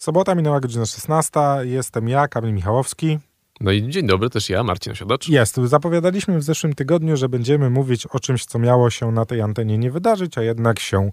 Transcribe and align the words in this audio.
Sobota 0.00 0.34
minęła 0.34 0.60
godzina 0.60 0.86
16. 0.86 1.40
Jestem 1.62 2.08
ja, 2.08 2.28
Kamil 2.28 2.52
Michałowski. 2.52 3.18
No 3.60 3.70
i 3.72 3.88
dzień 3.88 4.06
dobry, 4.06 4.30
też 4.30 4.50
ja, 4.50 4.62
Marcin 4.62 4.92
Osiadacz. 4.92 5.28
Jest. 5.28 5.56
Zapowiadaliśmy 5.64 6.38
w 6.38 6.42
zeszłym 6.42 6.74
tygodniu, 6.74 7.16
że 7.16 7.28
będziemy 7.28 7.70
mówić 7.70 8.06
o 8.06 8.20
czymś, 8.20 8.44
co 8.44 8.58
miało 8.58 8.90
się 8.90 9.12
na 9.12 9.26
tej 9.26 9.40
antenie 9.40 9.78
nie 9.78 9.90
wydarzyć, 9.90 10.38
a 10.38 10.42
jednak 10.42 10.78
się 10.78 11.10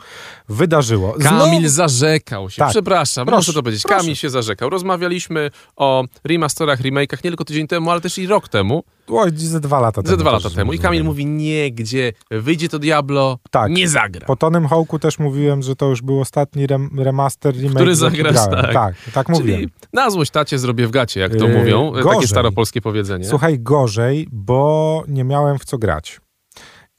wydarzyło. 0.49 1.15
Kamil 1.23 1.69
zarzekał 1.69 2.49
się. 2.49 2.59
Tak. 2.59 2.69
Przepraszam, 2.69 3.27
Proszę, 3.27 3.37
muszę 3.39 3.53
to 3.53 3.63
powiedzieć. 3.63 3.83
proszę. 3.83 3.99
Kamil 3.99 4.15
się 4.15 4.29
zarzekał. 4.29 4.69
Rozmawialiśmy 4.69 5.51
o 5.75 6.03
remasterach, 6.23 6.81
remake'ach 6.81 7.23
nie 7.23 7.29
tylko 7.29 7.45
tydzień 7.45 7.67
temu, 7.67 7.91
ale 7.91 8.01
też 8.01 8.17
i 8.17 8.27
rok 8.27 8.49
temu. 8.49 8.83
Oj, 9.09 9.29
ze 9.35 9.59
dwa 9.59 9.79
lata 9.79 10.01
temu. 10.03 10.11
Ze 10.11 10.17
dwa 10.17 10.31
lata 10.31 10.49
temu. 10.49 10.73
I 10.73 10.79
Kamil 10.79 11.03
mówi, 11.03 11.25
nie, 11.25 11.71
gdzie 11.71 12.13
wyjdzie 12.31 12.69
to 12.69 12.79
Diablo, 12.79 13.37
Tak. 13.51 13.71
nie 13.71 13.89
zagra. 13.89 14.25
Po 14.27 14.35
Tonym 14.35 14.65
Hołku 14.67 14.99
też 14.99 15.19
mówiłem, 15.19 15.61
że 15.61 15.75
to 15.75 15.85
już 15.85 16.01
był 16.01 16.21
ostatni 16.21 16.67
rem 16.67 16.89
remaster, 16.99 17.55
remake. 17.55 17.75
Który 17.75 17.95
zagrasz, 17.95 18.35
tak. 18.35 18.73
Tak, 18.73 18.95
tak 19.13 19.29
mówiłem. 19.29 19.59
Czyli 19.61 19.71
na 19.93 20.09
złość 20.09 20.31
tacie 20.31 20.59
zrobię 20.59 20.87
w 20.87 20.91
gacie, 20.91 21.19
jak 21.19 21.35
to 21.35 21.47
Yy, 21.47 21.57
mówią. 21.57 21.91
gorzej. 21.91 22.13
Takie 22.13 22.27
staropolskie 22.27 22.81
powiedzenie. 22.81 23.25
Słuchaj, 23.25 23.59
gorzej, 23.59 24.27
bo 24.31 25.03
nie 25.07 25.23
miałem 25.23 25.59
w 25.59 25.65
co 25.65 25.77
grać. 25.77 26.19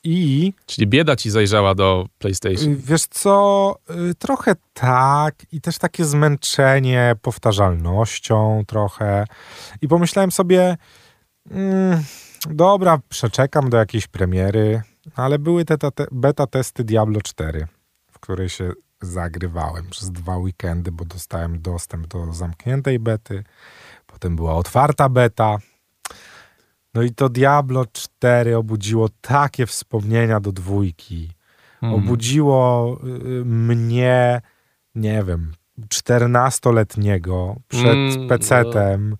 I 0.05 0.53
Czyli 0.67 0.87
bieda 0.87 1.17
ci 1.17 1.31
zajrzała 1.31 1.75
do 1.75 2.07
PlayStation. 2.19 2.73
y, 2.73 2.77
wiesz 2.77 3.07
co, 3.11 3.75
y, 4.11 4.15
trochę 4.15 4.55
tak 4.75 5.35
i 5.53 5.61
też 5.61 5.79
takie 5.79 6.05
zmęczenie 6.05 7.15
powtarzalnością 7.23 8.63
trochę. 8.67 9.25
I 9.83 9.89
pomyślałem 9.89 10.31
sobie, 10.33 10.77
mm, 11.51 12.03
dobra, 12.51 12.99
przeczekam 13.09 13.71
do 13.71 13.77
jakiejś 13.77 14.07
premiery, 14.07 14.83
ale 15.15 15.39
były 15.39 15.65
te, 15.65 15.79
te 15.79 16.07
beta 16.13 16.47
testy 16.47 16.85
Diablo 16.85 17.21
4, 17.21 17.67
w 18.11 18.19
której 18.19 18.49
się 18.49 18.73
zagrywałem 19.03 19.91
przez 19.91 20.11
dwa 20.11 20.37
weekendy, 20.37 20.93
bo 20.93 21.05
dostałem 21.05 21.63
dostęp 21.63 22.07
do 22.07 22.33
zamkniętej 22.33 22.99
bety. 22.99 23.45
Potem 24.07 24.37
była 24.37 24.55
otwarta 24.55 25.09
beta. 25.09 25.59
No 26.95 27.03
i 27.03 27.11
to 27.11 27.29
Diablo 27.29 27.85
4 27.93 28.57
obudziło 28.57 29.09
takie 29.21 29.67
wspomnienia 29.67 30.41
do 30.41 30.53
dwójki. 30.53 31.31
Hmm. 31.81 31.99
Obudziło 31.99 32.99
y, 33.05 33.45
mnie, 33.45 34.41
nie 34.95 35.25
wiem, 35.25 35.53
14-letniego 35.89 37.57
przed 37.69 37.87
Mm, 37.87 38.29
pecetem 38.29 39.17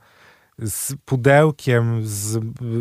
z 0.59 0.95
pudełkiem, 1.05 2.01
z 2.05 2.41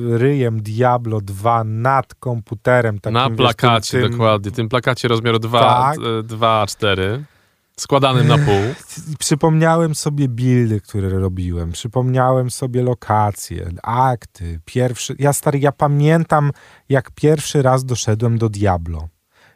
ryjem 0.09 0.61
Diablo 0.61 1.22
2 1.22 1.64
nad 1.64 2.16
komputerem. 2.16 3.00
Takim, 3.00 3.14
Na 3.14 3.30
wiesz, 3.30 3.38
plakacie, 3.38 3.92
tym, 3.92 4.02
tym, 4.02 4.11
dokładnie. 4.11 4.52
Tym 4.52 4.69
plakacie 4.69 5.08
rozmiaru 5.08 5.39
2, 5.39 5.59
Tak. 5.59 5.97
2 6.23 6.66
A4, 6.66 7.23
składanym 7.80 8.28
na 8.28 8.38
pół. 8.38 8.61
Przypomniałem 9.19 9.95
sobie 9.95 10.28
buildy, 10.28 10.81
które 10.81 11.09
robiłem, 11.09 11.72
przypomniałem 11.72 12.52
sobie 12.52 12.84
lokacje, 12.84 13.72
akty, 13.84 14.59
pierwszy... 14.66 15.16
Ja 15.19 15.34
stary, 15.34 15.59
ja 15.59 15.72
pamiętam, 15.72 16.52
jak 16.89 17.12
pierwszy 17.12 17.62
raz 17.62 17.86
doszedłem 17.86 18.38
do 18.38 18.50
Diablo. 18.50 19.08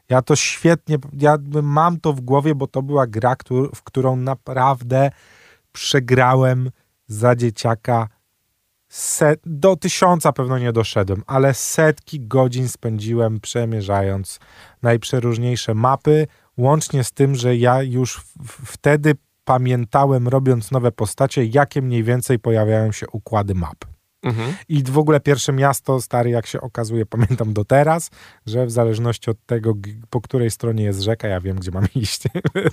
Ja 0.09 0.21
to 0.21 0.35
świetnie, 0.35 0.97
ja 1.13 1.37
mam 1.63 1.99
to 1.99 2.13
w 2.13 2.21
głowie, 2.21 2.55
bo 2.55 2.67
to 2.67 2.81
była 2.81 3.07
gra, 3.07 3.35
w 3.75 3.83
którą 3.83 4.15
naprawdę 4.15 5.11
przegrałem 5.71 6.71
za 7.11 7.35
dzieciaka 7.35 8.07
set, 8.87 9.39
do 9.45 9.75
tysiąca 9.75 10.31
pewno 10.31 10.59
nie 10.59 10.73
doszedłem, 10.73 11.23
ale 11.27 11.53
setki 11.53 12.19
godzin 12.19 12.69
spędziłem 12.69 13.39
przemierzając 13.39 14.39
najprzeróżniejsze 14.81 15.73
mapy, 15.73 16.27
łącznie 16.57 17.03
z 17.03 17.11
tym, 17.11 17.35
że 17.35 17.55
ja 17.55 17.81
już 17.81 18.21
wtedy 18.65 19.15
pamiętałem, 19.43 20.27
robiąc 20.27 20.71
nowe 20.71 20.91
postacie, 20.91 21.45
jakie 21.45 21.81
mniej 21.81 22.03
więcej 22.03 22.39
pojawiają 22.39 22.91
się 22.91 23.05
układy 23.11 23.55
map. 23.55 23.90
Mhm. 24.23 24.53
I 24.69 24.83
w 24.83 24.97
ogóle 24.97 25.19
pierwsze 25.19 25.53
miasto, 25.53 26.01
stary, 26.01 26.29
jak 26.29 26.47
się 26.47 26.61
okazuje, 26.61 27.05
pamiętam 27.05 27.53
do 27.53 27.65
teraz, 27.65 28.09
że 28.45 28.65
w 28.65 28.71
zależności 28.71 29.29
od 29.29 29.37
tego, 29.45 29.73
po 30.09 30.21
której 30.21 30.51
stronie 30.51 30.83
jest 30.83 31.01
rzeka, 31.01 31.27
ja 31.27 31.41
wiem, 31.41 31.57
gdzie 31.57 31.71
mam 31.71 31.85
iść. 31.95 32.23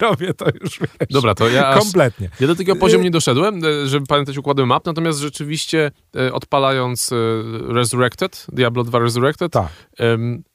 Robię 0.01 0.35
to 0.35 0.47
już, 0.63 0.81
wiesz, 0.81 1.09
Dobra, 1.11 1.35
to 1.35 1.49
ja 1.49 1.69
aż, 1.69 1.79
kompletnie. 1.79 2.31
Ja 2.41 2.47
do 2.47 2.55
takiego 2.55 2.77
poziomu 2.77 3.05
nie 3.05 3.11
doszedłem, 3.11 3.65
e, 3.65 3.87
żeby 3.87 4.07
pamiętać 4.07 4.37
układy 4.37 4.67
map, 4.67 4.87
natomiast 4.87 5.19
rzeczywiście 5.19 5.91
e, 6.17 6.33
odpalając 6.33 7.13
e, 7.13 7.17
Resurrected, 7.73 8.47
Diablo 8.53 8.85
2 8.85 8.99
Resurrected, 8.99 9.53
Tak, 9.53 9.69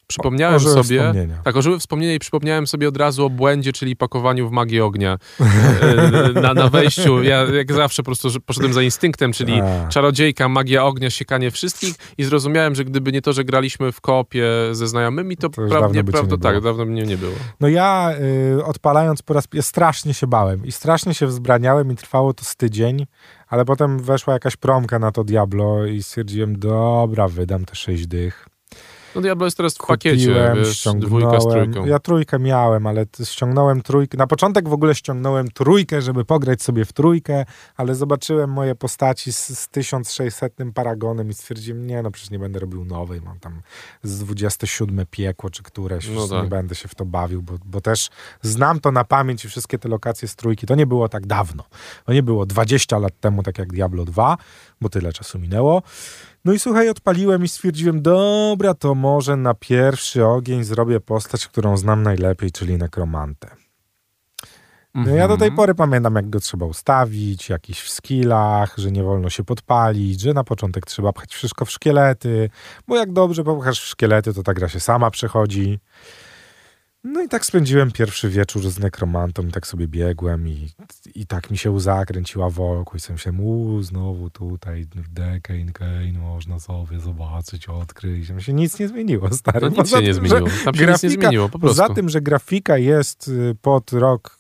przypomniałem 0.07 0.55
ożywe 0.55 0.83
sobie... 0.83 1.13
Tak, 1.43 1.55
ożyły 1.55 1.79
wspomnienia 1.79 2.13
i 2.13 2.19
przypomniałem 2.19 2.67
sobie 2.67 2.87
od 2.87 2.97
razu 2.97 3.25
o 3.25 3.29
błędzie, 3.29 3.73
czyli 3.73 3.95
pakowaniu 3.95 4.49
w 4.49 4.51
magię 4.51 4.85
ognia 4.85 5.17
e, 6.35 6.41
na, 6.41 6.53
na 6.53 6.69
wejściu. 6.69 7.23
Ja 7.23 7.43
jak 7.43 7.73
zawsze 7.73 8.03
po 8.03 8.05
prostu 8.05 8.41
poszedłem 8.45 8.73
za 8.73 8.81
instynktem, 8.81 9.33
czyli 9.33 9.61
A. 9.61 9.87
czarodziejka, 9.87 10.49
magia 10.49 10.85
ognia, 10.85 11.09
siekanie 11.09 11.51
wszystkich 11.51 11.95
i 12.17 12.23
zrozumiałem, 12.23 12.75
że 12.75 12.85
gdyby 12.85 13.11
nie 13.11 13.21
to, 13.21 13.33
że 13.33 13.43
graliśmy 13.43 13.91
w 13.91 14.01
kopie 14.01 14.45
ze 14.71 14.87
znajomymi, 14.87 15.37
to, 15.37 15.49
To 15.49 15.61
cię 15.61 16.03
prawda, 16.03 16.37
tak, 16.37 16.61
dawno 16.61 16.85
mnie 16.85 17.03
nie 17.03 17.17
było. 17.17 17.35
No 17.59 17.67
ja 17.67 18.11
y, 18.59 18.65
odpalając 18.65 19.21
po 19.21 19.33
raz 19.33 19.47
pierwszy, 19.47 19.69
strasznie 19.69 20.13
się 20.13 20.27
bałem 20.27 20.65
i 20.65 20.71
strasznie 20.71 21.13
się 21.13 21.27
wzbraniałem 21.27 21.91
i 21.91 21.95
trwało 21.95 22.33
to 22.33 22.45
z 22.45 22.55
tydzień, 22.55 23.05
ale 23.47 23.65
potem 23.65 23.99
weszła 23.99 24.33
jakaś 24.33 24.55
promka 24.55 24.99
na 24.99 25.11
to 25.11 25.23
Diablo 25.23 25.85
i 25.85 26.03
stwierdziłem, 26.03 26.59
dobra, 26.59 27.27
wydam 27.27 27.65
te 27.65 27.75
sześć 27.75 28.07
dych. 28.07 28.52
No 29.15 29.21
Diablo 29.21 29.45
jest 29.45 29.57
teraz 29.57 29.75
w 29.75 29.87
pakiecie, 29.87 30.25
Kupiłem, 30.25 30.57
wiesz, 30.57 30.87
dwójka 30.95 31.39
z 31.39 31.47
trójką. 31.47 31.85
Ja 31.85 31.99
trójkę 31.99 32.39
miałem, 32.39 32.87
ale 32.87 33.05
ściągnąłem 33.23 33.81
trójkę. 33.81 34.17
Na 34.17 34.27
początek 34.27 34.69
w 34.69 34.73
ogóle 34.73 34.95
ściągnąłem 34.95 35.51
trójkę, 35.51 36.01
żeby 36.01 36.25
pograć 36.25 36.61
sobie 36.61 36.85
w 36.85 36.93
trójkę, 36.93 37.45
ale 37.75 37.95
zobaczyłem 37.95 38.49
moje 38.49 38.75
postaci 38.75 39.33
z, 39.33 39.59
z 39.59 39.67
1600 39.67 40.53
paragonem 40.73 41.29
i 41.29 41.33
stwierdziłem, 41.33 41.87
nie 41.87 42.01
no, 42.01 42.11
przecież 42.11 42.31
nie 42.31 42.39
będę 42.39 42.59
robił 42.59 42.85
nowej, 42.85 43.21
mam 43.21 43.39
tam 43.39 43.61
z 44.03 44.19
27 44.19 45.05
piekło 45.11 45.49
czy 45.49 45.63
któreś, 45.63 46.09
no 46.09 46.27
tak. 46.27 46.43
nie 46.43 46.49
będę 46.49 46.75
się 46.75 46.87
w 46.87 46.95
to 46.95 47.05
bawił, 47.05 47.41
bo, 47.41 47.53
bo 47.65 47.81
też 47.81 48.09
znam 48.41 48.79
to 48.79 48.91
na 48.91 49.03
pamięć 49.03 49.45
i 49.45 49.49
wszystkie 49.49 49.79
te 49.79 49.89
lokacje 49.89 50.27
z 50.27 50.35
trójki. 50.35 50.67
To 50.67 50.75
nie 50.75 50.87
było 50.87 51.09
tak 51.09 51.25
dawno. 51.25 51.63
To 52.05 52.13
nie 52.13 52.23
było 52.23 52.45
20 52.45 52.97
lat 52.97 53.19
temu, 53.19 53.43
tak 53.43 53.57
jak 53.57 53.73
Diablo 53.73 54.05
2, 54.05 54.37
bo 54.81 54.89
tyle 54.89 55.13
czasu 55.13 55.39
minęło. 55.39 55.83
No 56.45 56.53
i 56.53 56.59
słuchaj, 56.59 56.89
odpaliłem 56.89 57.43
i 57.43 57.47
stwierdziłem, 57.47 58.01
dobra, 58.01 58.73
to 58.73 58.95
może 58.95 59.35
na 59.35 59.53
pierwszy 59.53 60.25
ogień 60.25 60.63
zrobię 60.63 60.99
postać, 60.99 61.47
którą 61.47 61.77
znam 61.77 62.03
najlepiej, 62.03 62.51
czyli 62.51 62.77
nekromantę. 62.77 63.55
No 64.95 65.15
ja 65.15 65.27
do 65.27 65.37
tej 65.37 65.47
Mhm. 65.47 65.55
pory 65.55 65.75
pamiętam, 65.75 66.15
jak 66.15 66.29
go 66.29 66.39
trzeba 66.39 66.65
ustawić, 66.65 67.49
jakiś 67.49 67.81
w 67.81 67.89
skillach, 67.89 68.73
że 68.77 68.91
nie 68.91 69.03
wolno 69.03 69.29
się 69.29 69.43
podpalić, 69.43 70.21
że 70.21 70.33
na 70.33 70.43
początek 70.43 70.85
trzeba 70.85 71.13
pchać 71.13 71.33
wszystko 71.33 71.65
w 71.65 71.71
szkielety, 71.71 72.49
bo 72.87 72.95
jak 72.97 73.13
dobrze 73.13 73.43
popchasz 73.43 73.81
w 73.81 73.85
szkielety, 73.85 74.33
to 74.33 74.43
ta 74.43 74.53
gra 74.53 74.69
się 74.69 74.79
sama 74.79 75.11
przechodzi. 75.11 75.79
No 77.03 77.21
i 77.21 77.27
tak 77.29 77.45
spędziłem 77.45 77.91
pierwszy 77.91 78.29
wieczór 78.29 78.69
z 78.69 78.79
nekromantą 78.79 79.47
i 79.47 79.51
tak 79.51 79.67
sobie 79.67 79.87
biegłem 79.87 80.47
i, 80.47 80.69
i 81.15 81.27
tak 81.27 81.51
mi 81.51 81.57
się 81.57 81.71
łza 81.71 82.05
kręciła 82.05 82.49
wokół 82.49 82.97
i 82.97 82.99
sobie 82.99 83.13
myślałem, 83.13 83.39
uuu, 83.39 83.81
znowu 83.81 84.29
tutaj 84.29 84.85
Decane 85.11 85.71
Kane 85.73 86.19
można 86.19 86.59
sobie 86.59 86.99
zobaczyć, 86.99 87.69
odkryć. 87.69 88.29
Mi 88.29 88.43
się 88.43 88.53
nic 88.53 88.79
nie 88.79 88.87
zmieniło, 88.87 89.33
stary. 89.33 89.59
No 89.61 89.69
nic 89.69 89.89
się 89.89 90.01
nie 90.01 90.13
tym, 90.13 90.27
że 90.27 90.29
zmieniło. 90.29 90.49
Tam 90.65 90.75
się 90.75 90.85
nic 90.85 91.03
nie 91.03 91.09
zmieniło, 91.09 91.49
po 91.49 91.59
prostu. 91.59 91.81
Poza 91.81 91.93
tym, 91.93 92.09
że 92.09 92.21
grafika 92.21 92.77
jest 92.77 93.27
y, 93.27 93.55
pod 93.61 93.93
rok, 93.93 94.39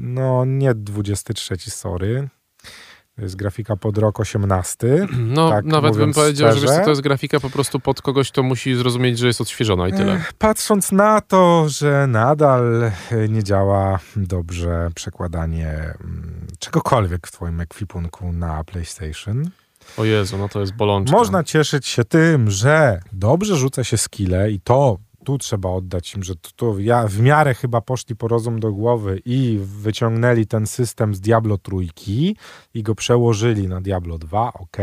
no 0.00 0.44
nie 0.44 0.74
23, 0.74 1.56
sorry. 1.70 2.28
To 3.18 3.22
jest 3.22 3.36
grafika 3.36 3.76
pod 3.76 3.98
rok 3.98 4.20
18. 4.20 5.06
No, 5.18 5.50
tak 5.50 5.64
nawet 5.64 5.96
bym 5.96 6.12
powiedział, 6.12 6.52
że 6.52 6.58
szczerze. 6.58 6.80
to 6.84 6.90
jest 6.90 7.00
grafika 7.02 7.40
po 7.40 7.50
prostu 7.50 7.80
pod 7.80 8.02
kogoś, 8.02 8.30
kto 8.32 8.42
musi 8.42 8.74
zrozumieć, 8.74 9.18
że 9.18 9.26
jest 9.26 9.40
odświeżona 9.40 9.88
i 9.88 9.92
tyle. 9.92 10.12
Ech, 10.14 10.32
Patrząc 10.32 10.92
na 10.92 11.20
to, 11.20 11.64
że 11.68 12.06
nadal 12.06 12.82
e, 13.10 13.28
nie 13.28 13.44
działa 13.44 13.98
dobrze 14.16 14.90
przekładanie 14.94 15.68
mm, 15.70 16.46
czegokolwiek 16.58 17.26
w 17.26 17.30
twoim 17.32 17.60
ekwipunku 17.60 18.32
na 18.32 18.64
PlayStation, 18.64 19.50
O 19.96 20.04
Jezu, 20.04 20.38
no 20.38 20.48
to 20.48 20.60
jest 20.60 20.72
bolączka. 20.72 21.16
można 21.16 21.44
cieszyć 21.44 21.86
się 21.86 22.04
tym, 22.04 22.50
że 22.50 23.00
dobrze 23.12 23.56
rzuca 23.56 23.84
się 23.84 23.96
skille 23.98 24.50
i 24.50 24.60
to 24.60 24.96
tu 25.28 25.38
trzeba 25.38 25.68
oddać 25.68 26.14
im, 26.14 26.22
że 26.22 26.36
tu, 26.36 26.50
tu 26.56 26.80
ja 26.80 27.06
w 27.06 27.20
miarę 27.20 27.54
chyba 27.54 27.80
poszli 27.80 28.16
po 28.16 28.28
rozum 28.28 28.60
do 28.60 28.72
głowy 28.72 29.22
i 29.24 29.58
wyciągnęli 29.62 30.46
ten 30.46 30.66
system 30.66 31.14
z 31.14 31.20
Diablo 31.20 31.58
trójki 31.58 32.36
i 32.74 32.82
go 32.82 32.94
przełożyli 32.94 33.68
na 33.68 33.80
Diablo 33.80 34.18
2, 34.18 34.52
ok. 34.52 34.76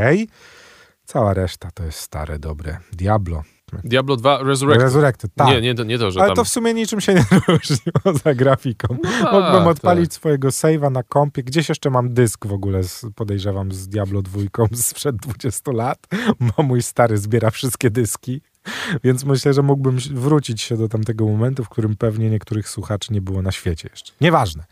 Cała 1.05 1.33
reszta 1.33 1.69
to 1.73 1.83
jest 1.83 1.99
stare, 1.99 2.39
dobre 2.39 2.77
Diablo. 2.93 3.41
Diablo 3.83 4.15
2 4.15 4.43
Resurrected. 4.43 4.83
Resurrected, 4.83 5.31
tak. 5.35 5.47
Nie, 5.47 5.61
nie, 5.61 5.73
nie 5.85 5.99
to, 5.99 6.11
że 6.11 6.19
Ale 6.19 6.29
tam... 6.29 6.35
to 6.35 6.43
w 6.43 6.49
sumie 6.49 6.73
niczym 6.73 7.01
się 7.01 7.13
nie 7.13 7.25
różniło 7.47 8.19
za 8.23 8.35
grafiką. 8.35 8.87
tak, 9.03 9.33
Mógłbym 9.33 9.67
odpalić 9.67 10.09
tak. 10.09 10.13
swojego 10.13 10.47
save'a 10.47 10.91
na 10.91 11.03
kompie. 11.03 11.43
Gdzieś 11.43 11.69
jeszcze 11.69 11.89
mam 11.89 12.13
dysk 12.13 12.47
w 12.47 12.53
ogóle, 12.53 12.83
z, 12.83 13.05
podejrzewam, 13.15 13.71
z 13.71 13.87
Diablo 13.87 14.21
2 14.21 14.39
sprzed 14.73 15.15
20 15.15 15.71
lat, 15.71 16.07
bo 16.39 16.63
mój 16.63 16.81
stary 16.81 17.17
zbiera 17.17 17.49
wszystkie 17.49 17.89
dyski. 17.89 18.41
Więc 19.03 19.25
myślę, 19.25 19.53
że 19.53 19.61
mógłbym 19.61 19.97
wrócić 19.97 20.61
się 20.61 20.77
do 20.77 20.89
tamtego 20.89 21.25
momentu, 21.25 21.63
w 21.63 21.69
którym 21.69 21.95
pewnie 21.95 22.29
niektórych 22.29 22.69
słuchaczy 22.69 23.13
nie 23.13 23.21
było 23.21 23.41
na 23.41 23.51
świecie 23.51 23.89
jeszcze. 23.91 24.13
Nieważne. 24.21 24.63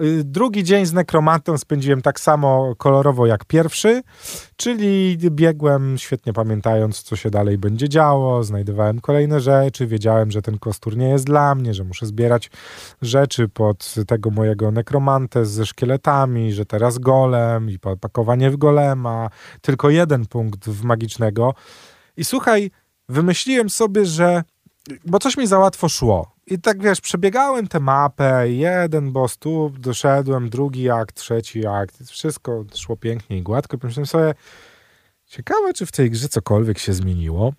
Y, 0.00 0.24
drugi 0.24 0.64
dzień 0.64 0.86
z 0.86 0.92
nekromantą 0.92 1.58
spędziłem 1.58 2.02
tak 2.02 2.20
samo 2.20 2.74
kolorowo 2.78 3.26
jak 3.26 3.44
pierwszy, 3.44 4.02
czyli 4.56 5.18
biegłem 5.30 5.98
świetnie 5.98 6.32
pamiętając, 6.32 7.02
co 7.02 7.16
się 7.16 7.30
dalej 7.30 7.58
będzie 7.58 7.88
działo, 7.88 8.44
znajdowałem 8.44 9.00
kolejne 9.00 9.40
rzeczy, 9.40 9.86
wiedziałem, 9.86 10.30
że 10.30 10.42
ten 10.42 10.58
kostur 10.58 10.96
nie 10.96 11.08
jest 11.08 11.26
dla 11.26 11.54
mnie, 11.54 11.74
że 11.74 11.84
muszę 11.84 12.06
zbierać 12.06 12.50
rzeczy 13.02 13.48
pod 13.48 13.94
tego 14.06 14.30
mojego 14.30 14.70
nekromantę 14.70 15.46
ze 15.46 15.66
szkieletami, 15.66 16.52
że 16.52 16.66
teraz 16.66 16.98
golem 16.98 17.70
i 17.70 17.78
pakowanie 17.78 18.50
w 18.50 18.56
golema, 18.56 19.30
tylko 19.60 19.90
jeden 19.90 20.26
punkt 20.26 20.68
w 20.68 20.84
magicznego. 20.84 21.54
I 22.16 22.24
słuchaj, 22.24 22.70
wymyśliłem 23.12 23.70
sobie, 23.70 24.06
że 24.06 24.42
bo 25.04 25.18
coś 25.18 25.36
mi 25.36 25.46
za 25.46 25.58
łatwo 25.58 25.88
szło. 25.88 26.32
I 26.46 26.58
tak 26.58 26.82
wiesz, 26.82 27.00
przebiegałem 27.00 27.68
tę 27.68 27.80
mapę, 27.80 28.50
jeden 28.50 29.12
boss 29.12 29.38
tu, 29.38 29.72
doszedłem, 29.78 30.50
drugi 30.50 30.90
akt, 30.90 31.16
trzeci 31.16 31.66
akt, 31.66 32.02
wszystko 32.08 32.64
szło 32.74 32.96
pięknie 32.96 33.38
i 33.38 33.42
gładko. 33.42 33.78
Pomyślałem 33.78 34.06
sobie, 34.06 34.34
ciekawe, 35.26 35.72
czy 35.72 35.86
w 35.86 35.92
tej 35.92 36.10
grze 36.10 36.28
cokolwiek 36.28 36.78
się 36.78 36.92
zmieniło. 36.92 37.52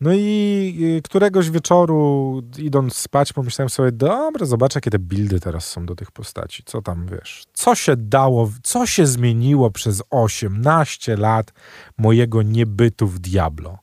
No 0.00 0.10
i 0.14 1.00
któregoś 1.04 1.50
wieczoru, 1.50 2.42
idąc 2.58 2.96
spać, 2.96 3.32
pomyślałem 3.32 3.70
sobie, 3.70 3.92
dobra, 3.92 4.46
zobaczę, 4.46 4.76
jakie 4.76 4.90
te 4.90 4.98
buildy 4.98 5.40
teraz 5.40 5.66
są 5.66 5.86
do 5.86 5.94
tych 5.94 6.10
postaci. 6.10 6.62
Co 6.66 6.82
tam, 6.82 7.06
wiesz, 7.06 7.44
co 7.52 7.74
się 7.74 7.96
dało, 7.96 8.50
co 8.62 8.86
się 8.86 9.06
zmieniło 9.06 9.70
przez 9.70 10.02
18 10.10 11.16
lat 11.16 11.52
mojego 11.98 12.42
niebytu 12.42 13.06
w 13.06 13.18
Diablo. 13.18 13.78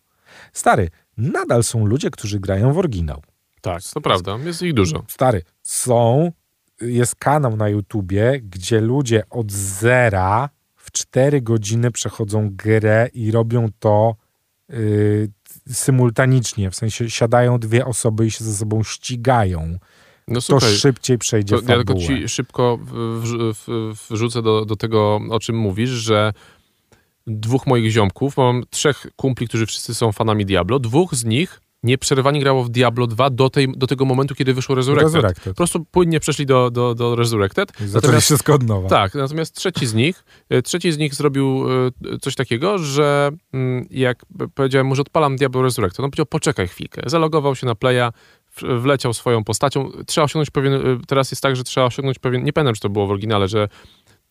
Stary, 0.56 0.90
nadal 1.18 1.64
są 1.64 1.86
ludzie, 1.86 2.10
którzy 2.10 2.40
grają 2.40 2.74
w 2.74 2.78
oryginał. 2.78 3.22
Tak, 3.62 3.82
to 3.94 4.02
prawda, 4.02 4.38
jest 4.46 4.62
ich 4.62 4.74
dużo. 4.74 5.04
Stary, 5.08 5.42
są, 5.64 6.32
jest 6.82 7.16
kanał 7.16 7.56
na 7.58 7.70
YouTubie, 7.70 8.40
gdzie 8.44 8.82
ludzie 8.82 9.24
od 9.30 9.52
zera 9.52 10.50
w 10.76 10.92
4 10.92 11.42
godziny 11.42 11.92
przechodzą 11.92 12.50
grę 12.52 13.10
i 13.14 13.32
robią 13.32 13.68
to 13.80 14.16
yy, 14.70 15.30
symultanicznie, 15.70 16.72
w 16.72 16.76
sensie 16.76 17.10
siadają 17.10 17.60
dwie 17.60 17.86
osoby 17.86 18.26
i 18.26 18.32
się 18.32 18.44
ze 18.44 18.54
sobą 18.54 18.84
ścigają. 18.84 19.78
No, 20.28 20.42
to 20.42 20.60
szybciej 20.60 21.18
przejdzie 21.18 21.56
to, 21.56 21.62
fabułę. 21.62 21.78
Ja 21.78 21.84
tylko 21.84 22.02
ci 22.02 22.30
szybko 22.30 22.80
wrzucę 24.10 24.42
do, 24.42 24.66
do 24.66 24.76
tego, 24.76 25.20
o 25.30 25.40
czym 25.40 25.58
mówisz, 25.58 25.90
że 25.90 26.34
dwóch 27.28 27.68
moich 27.68 27.92
ziomków, 27.92 28.38
mam 28.38 28.64
trzech 28.70 29.08
kumpli, 29.16 29.48
którzy 29.48 29.66
wszyscy 29.66 29.96
są 29.96 30.12
fanami 30.12 30.46
Diablo, 30.46 30.80
dwóch 30.80 31.16
z 31.16 31.26
nich 31.26 31.62
nieprzerwanie 31.86 32.40
grało 32.40 32.64
w 32.64 32.70
Diablo 32.70 33.08
2 33.08 33.30
do, 33.30 33.50
tej, 33.50 33.68
do 33.78 33.88
tego 33.88 34.06
momentu, 34.06 34.36
kiedy 34.36 34.54
wyszło 34.54 34.76
Resurrected. 34.76 35.14
Resurrected. 35.14 35.54
Po 35.54 35.58
prostu 35.58 35.86
płynnie 35.86 36.20
przeszli 36.20 36.46
do, 36.46 36.72
do, 36.72 36.96
do 36.96 37.16
Resurrected. 37.16 37.72
I 37.82 37.88
zaczęli 37.88 38.22
wszystko 38.22 38.54
od 38.54 38.64
nowa. 38.64 38.90
Tak, 38.90 39.16
natomiast 39.16 39.56
trzeci 39.56 39.86
z 39.88 39.94
nich, 39.94 40.24
e, 40.50 40.62
trzeci 40.62 40.92
z 40.92 40.98
nich 40.98 41.16
zrobił 41.16 41.66
e, 42.14 42.18
coś 42.20 42.36
takiego, 42.36 42.78
że 42.78 43.32
mm, 43.54 43.88
jak 43.92 44.26
powiedziałem 44.56 44.88
mu, 44.88 44.96
że 44.96 45.02
odpalam 45.02 45.36
Diablo 45.36 45.62
Resurrected, 45.62 46.00
on 46.00 46.12
powiedział, 46.12 46.26
poczekaj 46.26 46.68
chwilkę. 46.68 47.02
Zalogował 47.06 47.56
się 47.56 47.66
na 47.66 47.76
playa, 47.76 48.12
wleciał 48.62 49.14
swoją 49.14 49.44
postacią. 49.44 49.92
Trzeba 50.08 50.26
osiągnąć 50.26 50.50
pewien, 50.50 50.74
e, 50.74 50.80
teraz 51.08 51.32
jest 51.32 51.44
tak, 51.44 51.56
że 51.56 51.64
trzeba 51.64 51.86
osiągnąć 51.88 52.20
pewien, 52.20 52.44
nie 52.44 52.54
pamiętam, 52.54 52.76
czy 52.76 52.82
to 52.82 52.90
było 52.90 53.08
w 53.08 53.12
oryginale, 53.12 53.48
że 53.48 53.68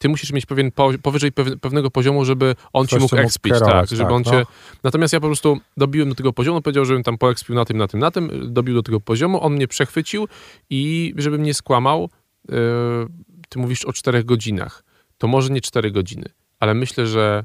ty 0.04 0.08
musisz 0.08 0.32
mieć 0.32 0.46
pewien 0.46 0.70
powyżej 1.02 1.32
pewnego 1.60 1.90
poziomu, 1.90 2.24
żeby 2.24 2.54
on 2.72 2.86
Coś 2.86 2.98
ci 2.98 3.02
mógł 3.02 3.16
ekspić, 3.16 3.54
tak, 3.58 3.88
żeby 3.88 4.02
tak, 4.02 4.12
on 4.12 4.22
no. 4.26 4.30
cię... 4.30 4.46
Natomiast 4.82 5.12
ja 5.12 5.20
po 5.20 5.26
prostu 5.26 5.58
dobiłem 5.76 6.08
do 6.08 6.14
tego 6.14 6.32
poziomu, 6.32 6.62
powiedział, 6.62 6.84
żebym 6.84 7.02
tam 7.02 7.18
poekspił 7.18 7.54
na 7.54 7.64
tym, 7.64 7.76
na 7.76 7.88
tym, 7.88 8.00
na 8.00 8.10
tym, 8.10 8.52
dobił 8.52 8.74
do 8.74 8.82
tego 8.82 9.00
poziomu, 9.00 9.44
on 9.44 9.52
mnie 9.52 9.68
przechwycił 9.68 10.28
i 10.70 11.14
żebym 11.16 11.42
nie 11.42 11.54
skłamał, 11.54 12.10
yy, 12.48 12.56
ty 13.48 13.58
mówisz 13.58 13.84
o 13.84 13.92
czterech 13.92 14.24
godzinach. 14.24 14.84
To 15.18 15.26
może 15.26 15.50
nie 15.50 15.60
cztery 15.60 15.90
godziny, 15.90 16.28
ale 16.60 16.74
myślę, 16.74 17.06
że 17.06 17.44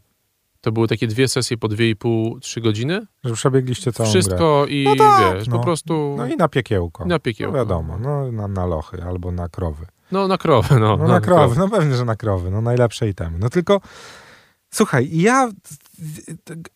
to 0.61 0.71
były 0.71 0.87
takie 0.87 1.07
dwie 1.07 1.27
sesje 1.27 1.57
po 1.57 1.67
dwie 1.67 1.89
i 1.89 1.95
pół, 1.95 2.39
trzy 2.39 2.61
godziny. 2.61 3.05
Że 3.23 3.33
przebiegliście 3.33 3.91
całą 3.91 4.09
Wszystko 4.09 4.63
grę. 4.65 4.75
i 4.75 4.83
no 4.83 4.95
tak, 4.95 5.35
wiesz, 5.35 5.47
no. 5.47 5.57
po 5.57 5.63
prostu... 5.63 6.15
No 6.17 6.27
i 6.27 6.37
na 6.37 6.47
piekiełko. 6.47 7.05
Na 7.05 7.19
piekiełko. 7.19 7.57
No 7.57 7.63
wiadomo, 7.63 7.97
no 7.99 8.31
na, 8.31 8.47
na 8.47 8.65
lochy 8.65 9.03
albo 9.03 9.31
na 9.31 9.49
krowy. 9.49 9.85
No 10.11 10.27
na 10.27 10.37
krowy, 10.37 10.79
no. 10.79 10.97
No, 10.97 11.07
na, 11.07 11.21
krowy, 11.21 11.55
no 11.59 11.69
pewnie, 11.69 11.95
że 11.95 12.05
na 12.05 12.15
krowy, 12.15 12.51
no 12.51 12.61
najlepsze 12.61 13.09
itemy. 13.09 13.39
No 13.39 13.49
tylko, 13.49 13.81
słuchaj, 14.71 15.09
ja 15.11 15.49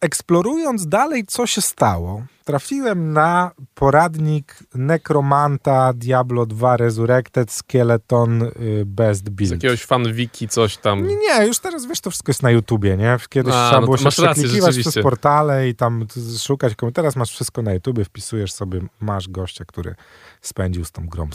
eksplorując 0.01 0.87
dalej, 0.87 1.25
co 1.27 1.47
się 1.47 1.61
stało, 1.61 2.23
trafiłem 2.43 3.13
na 3.13 3.51
poradnik 3.73 4.59
Necromanta 4.75 5.93
Diablo 5.93 6.45
2 6.45 6.77
Resurrected 6.77 7.51
Skeleton 7.51 8.41
y, 8.41 8.83
Best 8.85 9.29
Build. 9.29 9.49
Z 9.49 9.51
jakiegoś 9.51 9.83
fanwiki 9.83 10.47
coś 10.47 10.77
tam. 10.77 11.07
Nie, 11.07 11.15
nie, 11.15 11.47
już 11.47 11.59
teraz 11.59 11.85
wiesz, 11.85 12.01
to 12.01 12.09
wszystko 12.09 12.29
jest 12.29 12.43
na 12.43 12.51
YouTubie, 12.51 12.97
nie? 12.97 13.17
Kiedyś 13.29 13.53
A, 13.53 13.67
trzeba 13.67 13.81
no 13.81 13.87
było 13.87 13.97
się 13.97 14.09
przeklikiwać 14.09 14.79
przez 14.79 14.95
portale 15.03 15.69
i 15.69 15.75
tam 15.75 16.05
szukać. 16.39 16.73
Teraz 16.93 17.15
masz 17.15 17.29
wszystko 17.29 17.61
na 17.61 17.73
YouTubie, 17.73 18.05
wpisujesz 18.05 18.53
sobie, 18.53 18.81
masz 18.99 19.29
gościa, 19.29 19.65
który 19.65 19.95
spędził 20.41 20.85
z 20.85 20.91
tą 20.91 21.07
grą 21.07 21.29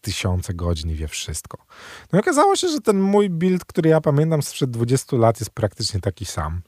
tysiące 0.00 0.54
godzin 0.54 0.90
i 0.90 0.94
wie 0.94 1.08
wszystko. 1.08 1.58
No 2.12 2.18
i 2.18 2.20
okazało 2.20 2.56
się, 2.56 2.68
że 2.68 2.80
ten 2.80 3.00
mój 3.00 3.30
build, 3.30 3.64
który 3.64 3.90
ja 3.90 4.00
pamiętam 4.00 4.42
sprzed 4.42 4.70
20 4.70 5.16
lat 5.16 5.40
jest 5.40 5.50
praktycznie 5.50 6.00
taki 6.00 6.24
sam. 6.24 6.62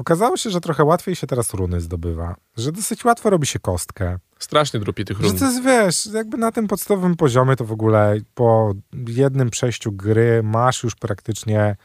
Okazało 0.00 0.36
się, 0.36 0.50
że 0.50 0.60
trochę 0.60 0.84
łatwiej 0.84 1.16
się 1.16 1.26
teraz 1.26 1.54
runy 1.54 1.80
zdobywa, 1.80 2.36
że 2.56 2.72
dosyć 2.72 3.04
łatwo 3.04 3.30
robi 3.30 3.46
się 3.46 3.58
kostkę. 3.58 4.18
Strasznie 4.38 4.80
dropi 4.80 5.04
tych 5.04 5.20
run. 5.20 5.32
Że 5.32 5.38
to 5.38 5.44
jest, 5.44 5.64
wiesz, 5.64 6.14
jakby 6.14 6.36
na 6.36 6.52
tym 6.52 6.68
podstawowym 6.68 7.16
poziomie 7.16 7.56
to 7.56 7.64
w 7.64 7.72
ogóle 7.72 8.16
po 8.34 8.72
jednym 8.92 9.50
przejściu 9.50 9.92
gry 9.92 10.42
masz 10.42 10.82
już 10.82 10.94
praktycznie 10.94 11.76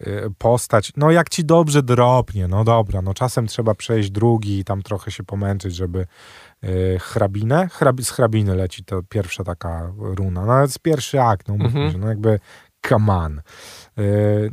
y, 0.00 0.06
postać, 0.38 0.92
no 0.96 1.10
jak 1.10 1.28
ci 1.28 1.44
dobrze 1.44 1.82
dropnie, 1.82 2.48
no 2.48 2.64
dobra, 2.64 3.02
no 3.02 3.14
czasem 3.14 3.46
trzeba 3.46 3.74
przejść 3.74 4.10
drugi 4.10 4.58
i 4.58 4.64
tam 4.64 4.82
trochę 4.82 5.10
się 5.10 5.24
pomęczyć, 5.24 5.74
żeby 5.74 6.06
y, 6.64 6.98
hrabinę, 7.00 7.68
Hrab, 7.68 8.00
z 8.00 8.10
hrabiny 8.10 8.54
leci 8.54 8.84
to 8.84 9.02
pierwsza 9.08 9.44
taka 9.44 9.92
runa, 9.98 10.46
no 10.46 10.60
jest 10.60 10.78
pierwszy 10.78 11.22
akt, 11.22 11.48
no, 11.48 11.54
mhm. 11.54 12.00
no 12.00 12.08
jakby 12.08 12.38
come 12.88 13.12
on. 13.12 13.40
Y, 13.98 14.52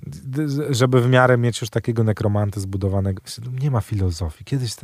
żeby 0.69 1.01
w 1.01 1.09
miarę 1.09 1.37
mieć 1.37 1.61
już 1.61 1.69
takiego 1.69 2.03
nekromantę 2.03 2.59
zbudowanego. 2.59 3.23
Nie 3.61 3.71
ma 3.71 3.81
filozofii. 3.81 4.45
Kiedyś, 4.45 4.75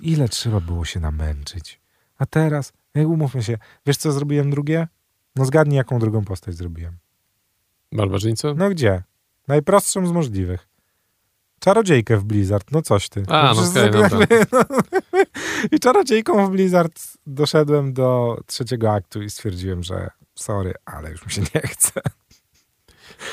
ile 0.00 0.28
trzeba 0.28 0.60
było 0.60 0.84
się 0.84 1.00
namęczyć? 1.00 1.80
A 2.18 2.26
teraz, 2.26 2.72
jak 2.94 3.08
umówmy 3.08 3.42
się, 3.42 3.58
wiesz 3.86 3.96
co 3.96 4.12
zrobiłem 4.12 4.50
drugie? 4.50 4.88
No 5.36 5.44
zgadnij, 5.44 5.76
jaką 5.76 5.98
drugą 5.98 6.24
postać 6.24 6.54
zrobiłem. 6.54 6.96
Barbarzyńcę? 7.92 8.54
No 8.54 8.70
gdzie? 8.70 9.02
Najprostszą 9.48 10.06
z 10.06 10.12
możliwych. 10.12 10.68
Czarodziejkę 11.60 12.16
w 12.16 12.24
Blizzard, 12.24 12.70
no 12.70 12.82
coś 12.82 13.08
ty. 13.08 13.22
A, 13.28 13.54
no, 13.54 14.06
okay, 14.06 14.46
no, 14.52 14.64
I 15.72 15.80
czarodziejką 15.80 16.46
w 16.46 16.50
Blizzard 16.50 17.02
doszedłem 17.26 17.92
do 17.92 18.38
trzeciego 18.46 18.92
aktu 18.92 19.22
i 19.22 19.30
stwierdziłem, 19.30 19.82
że 19.82 20.10
sorry, 20.34 20.74
ale 20.84 21.10
już 21.10 21.26
mi 21.26 21.32
się 21.32 21.42
nie 21.54 21.60
chce. 21.60 22.00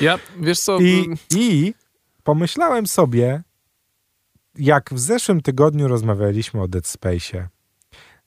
Ja, 0.00 0.18
wiesz 0.40 0.60
co... 0.60 0.80
I, 0.80 1.08
I 1.34 1.74
pomyślałem 2.22 2.86
sobie, 2.86 3.42
jak 4.54 4.94
w 4.94 4.98
zeszłym 4.98 5.40
tygodniu 5.40 5.88
rozmawialiśmy 5.88 6.62
o 6.62 6.68
Dead 6.68 6.86
Space, 6.86 7.48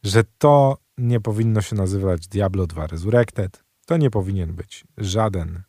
że 0.03 0.23
to 0.37 0.77
nie 0.97 1.19
powinno 1.19 1.61
się 1.61 1.75
nazywać 1.75 2.27
Diablo 2.27 2.67
2 2.67 2.87
Resurrected, 2.87 3.63
to 3.85 3.97
nie 3.97 4.09
powinien 4.09 4.53
być 4.53 4.83
żaden 4.97 5.63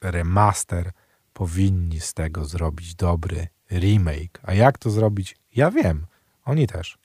remaster, 0.00 0.90
powinni 1.32 2.00
z 2.00 2.14
tego 2.14 2.44
zrobić 2.44 2.94
dobry 2.94 3.48
remake. 3.70 4.40
A 4.42 4.54
jak 4.54 4.78
to 4.78 4.90
zrobić? 4.90 5.36
Ja 5.56 5.70
wiem. 5.70 6.06
Oni 6.44 6.66
też. 6.66 6.98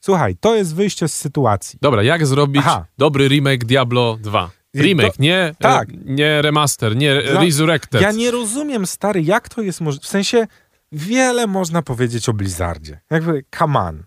Słuchaj, 0.00 0.36
to 0.36 0.54
jest 0.54 0.74
wyjście 0.74 1.08
z 1.08 1.14
sytuacji. 1.14 1.78
Dobra, 1.82 2.02
jak 2.02 2.26
zrobić 2.26 2.62
Aha. 2.66 2.86
dobry 2.98 3.28
remake 3.28 3.64
Diablo 3.64 4.16
2? 4.20 4.50
Remake, 4.76 5.18
nie, 5.18 5.36
e, 5.36 5.54
tak. 5.58 5.88
nie 6.04 6.42
remaster, 6.42 6.96
nie 6.96 7.22
Dla, 7.22 7.40
Resurrected. 7.40 8.00
Ja 8.00 8.12
nie 8.12 8.30
rozumiem, 8.30 8.86
stary, 8.86 9.22
jak 9.22 9.48
to 9.48 9.62
jest 9.62 9.80
możliwe. 9.80 10.06
W 10.06 10.08
sensie, 10.08 10.46
wiele 10.92 11.46
można 11.46 11.82
powiedzieć 11.82 12.28
o 12.28 12.32
Blizzardzie. 12.32 13.00
Jakby, 13.10 13.44
come 13.58 13.80
on. 13.80 14.02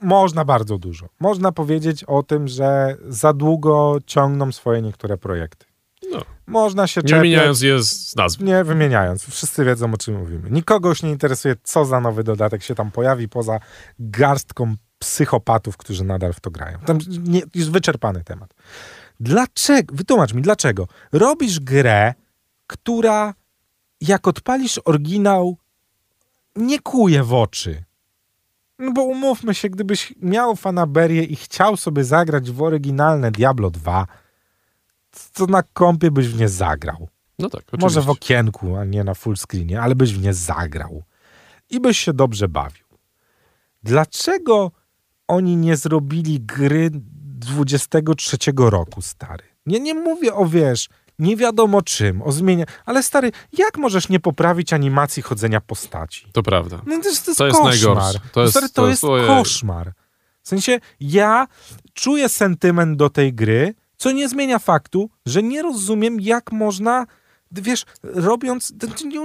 Można 0.00 0.44
bardzo 0.44 0.78
dużo. 0.78 1.08
Można 1.20 1.52
powiedzieć 1.52 2.04
o 2.04 2.22
tym, 2.22 2.48
że 2.48 2.96
za 3.08 3.32
długo 3.32 3.98
ciągną 4.06 4.52
swoje 4.52 4.82
niektóre 4.82 5.16
projekty. 5.16 5.66
No. 6.10 6.22
Można 6.46 6.86
się 6.86 7.00
Nie 7.00 7.08
czepiać, 7.08 7.22
wymieniając 7.22 7.62
je 7.62 7.82
z 7.82 8.16
nazw. 8.16 8.40
Nie 8.40 8.64
wymieniając. 8.64 9.24
Wszyscy 9.24 9.64
wiedzą, 9.64 9.94
o 9.94 9.96
czym 9.96 10.18
mówimy. 10.18 10.50
Nikogo 10.50 10.88
już 10.88 11.02
nie 11.02 11.10
interesuje, 11.10 11.56
co 11.62 11.84
za 11.84 12.00
nowy 12.00 12.24
dodatek 12.24 12.62
się 12.62 12.74
tam 12.74 12.90
pojawi, 12.90 13.28
poza 13.28 13.60
garstką 13.98 14.74
psychopatów, 14.98 15.76
którzy 15.76 16.04
nadal 16.04 16.32
w 16.32 16.40
to 16.40 16.50
grają. 16.50 16.78
Tam 16.78 16.98
nie, 17.08 17.42
jest 17.54 17.70
wyczerpany 17.70 18.24
temat. 18.24 18.54
Dlaczego? 19.20 19.94
Wytłumacz 19.94 20.34
mi, 20.34 20.42
dlaczego? 20.42 20.88
Robisz 21.12 21.60
grę, 21.60 22.14
która 22.66 23.34
jak 24.00 24.28
odpalisz 24.28 24.80
oryginał, 24.84 25.56
nie 26.56 26.80
kuje 26.80 27.22
w 27.22 27.34
oczy. 27.34 27.84
No 28.78 28.92
bo 28.92 29.04
umówmy 29.04 29.54
się, 29.54 29.68
gdybyś 29.70 30.14
miał 30.22 30.56
fanaberię 30.56 31.22
i 31.24 31.36
chciał 31.36 31.76
sobie 31.76 32.04
zagrać 32.04 32.50
w 32.50 32.62
oryginalne 32.62 33.30
Diablo 33.30 33.70
2, 33.70 34.06
to 35.32 35.46
na 35.46 35.62
kompie 35.62 36.10
byś 36.10 36.28
w 36.28 36.38
nie 36.38 36.48
zagrał. 36.48 37.08
No 37.38 37.50
tak, 37.50 37.60
oczywiście. 37.60 37.84
Może 37.86 38.00
w 38.00 38.10
okienku, 38.10 38.76
a 38.76 38.84
nie 38.84 39.04
na 39.04 39.14
full 39.14 39.36
screenie, 39.36 39.80
ale 39.80 39.94
byś 39.94 40.14
w 40.14 40.22
nie 40.22 40.34
zagrał. 40.34 41.02
I 41.70 41.80
byś 41.80 41.98
się 41.98 42.12
dobrze 42.12 42.48
bawił. 42.48 42.84
Dlaczego 43.82 44.72
oni 45.28 45.56
nie 45.56 45.76
zrobili 45.76 46.40
gry 46.40 46.90
23 47.44 48.36
roku, 48.56 49.02
stary? 49.02 49.44
Nie, 49.66 49.80
nie 49.80 49.94
mówię 49.94 50.34
o, 50.34 50.46
wiesz, 50.46 50.88
nie 51.18 51.36
wiadomo 51.36 51.82
czym, 51.82 52.22
o 52.22 52.32
zmianie, 52.32 52.66
ale 52.86 53.02
stary, 53.02 53.32
jak 53.58 53.78
możesz 53.78 54.08
nie 54.08 54.20
poprawić 54.20 54.72
animacji 54.72 55.22
chodzenia 55.22 55.60
postaci? 55.60 56.26
To 56.32 56.42
prawda. 56.42 56.80
No 56.86 56.98
to 57.02 57.08
jest, 57.08 57.24
to 57.24 57.30
jest, 57.30 57.38
To 57.38 57.46
jest 57.46 57.58
koszmar. 57.58 57.74
najgorsze. 57.94 58.20
To 58.32 58.40
jest- 58.42 58.52
stary, 58.52 58.68
to, 58.68 58.74
to 58.82 58.88
jest 58.88 59.02
jest- 59.02 59.26
koszmar. 59.26 59.92
W 60.42 60.48
sensie, 60.48 60.80
ja 61.00 61.46
czuję 61.94 62.28
sentyment 62.28 62.96
do 62.98 63.10
tej 63.10 63.34
gry, 63.34 63.74
co 63.96 64.12
nie 64.12 64.28
zmienia 64.28 64.58
faktu, 64.58 65.10
że 65.26 65.42
nie 65.42 65.62
rozumiem, 65.62 66.20
jak 66.20 66.52
można, 66.52 67.06
wiesz, 67.52 67.84
robiąc, 68.02 68.72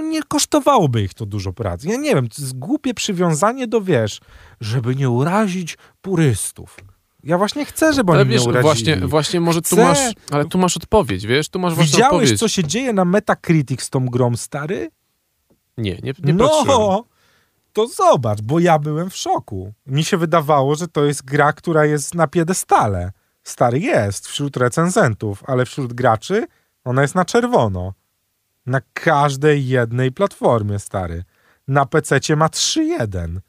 nie 0.02 0.22
kosztowałoby 0.22 1.02
ich 1.02 1.14
to 1.14 1.26
dużo 1.26 1.52
pracy. 1.52 1.88
Ja 1.88 1.96
nie 1.96 2.14
wiem, 2.14 2.28
to 2.28 2.42
jest 2.42 2.58
głupie 2.58 2.94
przywiązanie 2.94 3.66
do, 3.66 3.80
wiesz, 3.80 4.20
żeby 4.60 4.96
nie 4.96 5.10
urazić 5.10 5.78
purystów. 6.02 6.76
Ja 7.24 7.38
właśnie 7.38 7.64
chcę, 7.64 7.92
żeby 7.92 8.12
Ale 8.12 8.20
oni 8.20 8.30
wiesz, 8.30 8.40
mnie 8.40 8.48
urazili. 8.50 8.62
właśnie, 8.62 9.06
właśnie 9.08 9.40
może 9.40 9.62
tu 9.62 9.66
Chcę- 9.76 9.84
masz, 9.84 9.98
ale 10.30 10.44
tu 10.44 10.58
masz 10.58 10.76
odpowiedź, 10.76 11.26
wiesz, 11.26 11.48
tu 11.48 11.58
masz 11.58 11.74
właśnie 11.74 11.92
Widziałeś, 11.92 12.12
odpowiedź. 12.14 12.38
co 12.40 12.48
się 12.48 12.64
dzieje 12.64 12.92
na 12.92 13.04
Metacritic 13.04 13.82
z 13.82 13.90
tą 13.90 14.06
grą, 14.06 14.36
stary? 14.36 14.90
Nie, 15.78 15.92
nie, 16.02 16.12
nie 16.24 16.34
patrzyłem. 16.34 16.66
no, 16.66 17.04
to 17.72 17.86
zobacz, 17.86 18.40
bo 18.42 18.60
ja 18.60 18.78
byłem 18.78 19.10
w 19.10 19.16
szoku. 19.16 19.72
Mi 19.86 20.04
się 20.04 20.16
wydawało, 20.16 20.74
że 20.74 20.88
to 20.88 21.04
jest 21.04 21.24
gra, 21.24 21.52
która 21.52 21.84
jest 21.84 22.14
na 22.14 22.26
piedestale. 22.26 23.12
Stary 23.42 23.78
jest 23.78 24.28
wśród 24.28 24.56
recenzentów, 24.56 25.42
ale 25.46 25.64
wśród 25.66 25.92
graczy 25.92 26.46
ona 26.84 27.02
jest 27.02 27.14
na 27.14 27.24
czerwono. 27.24 27.92
Na 28.66 28.80
każdej 28.92 29.66
jednej 29.68 30.12
platformie, 30.12 30.78
stary. 30.78 31.24
Na 31.68 31.86
PC 31.86 32.36
ma 32.36 32.48
3.1. 32.48 33.40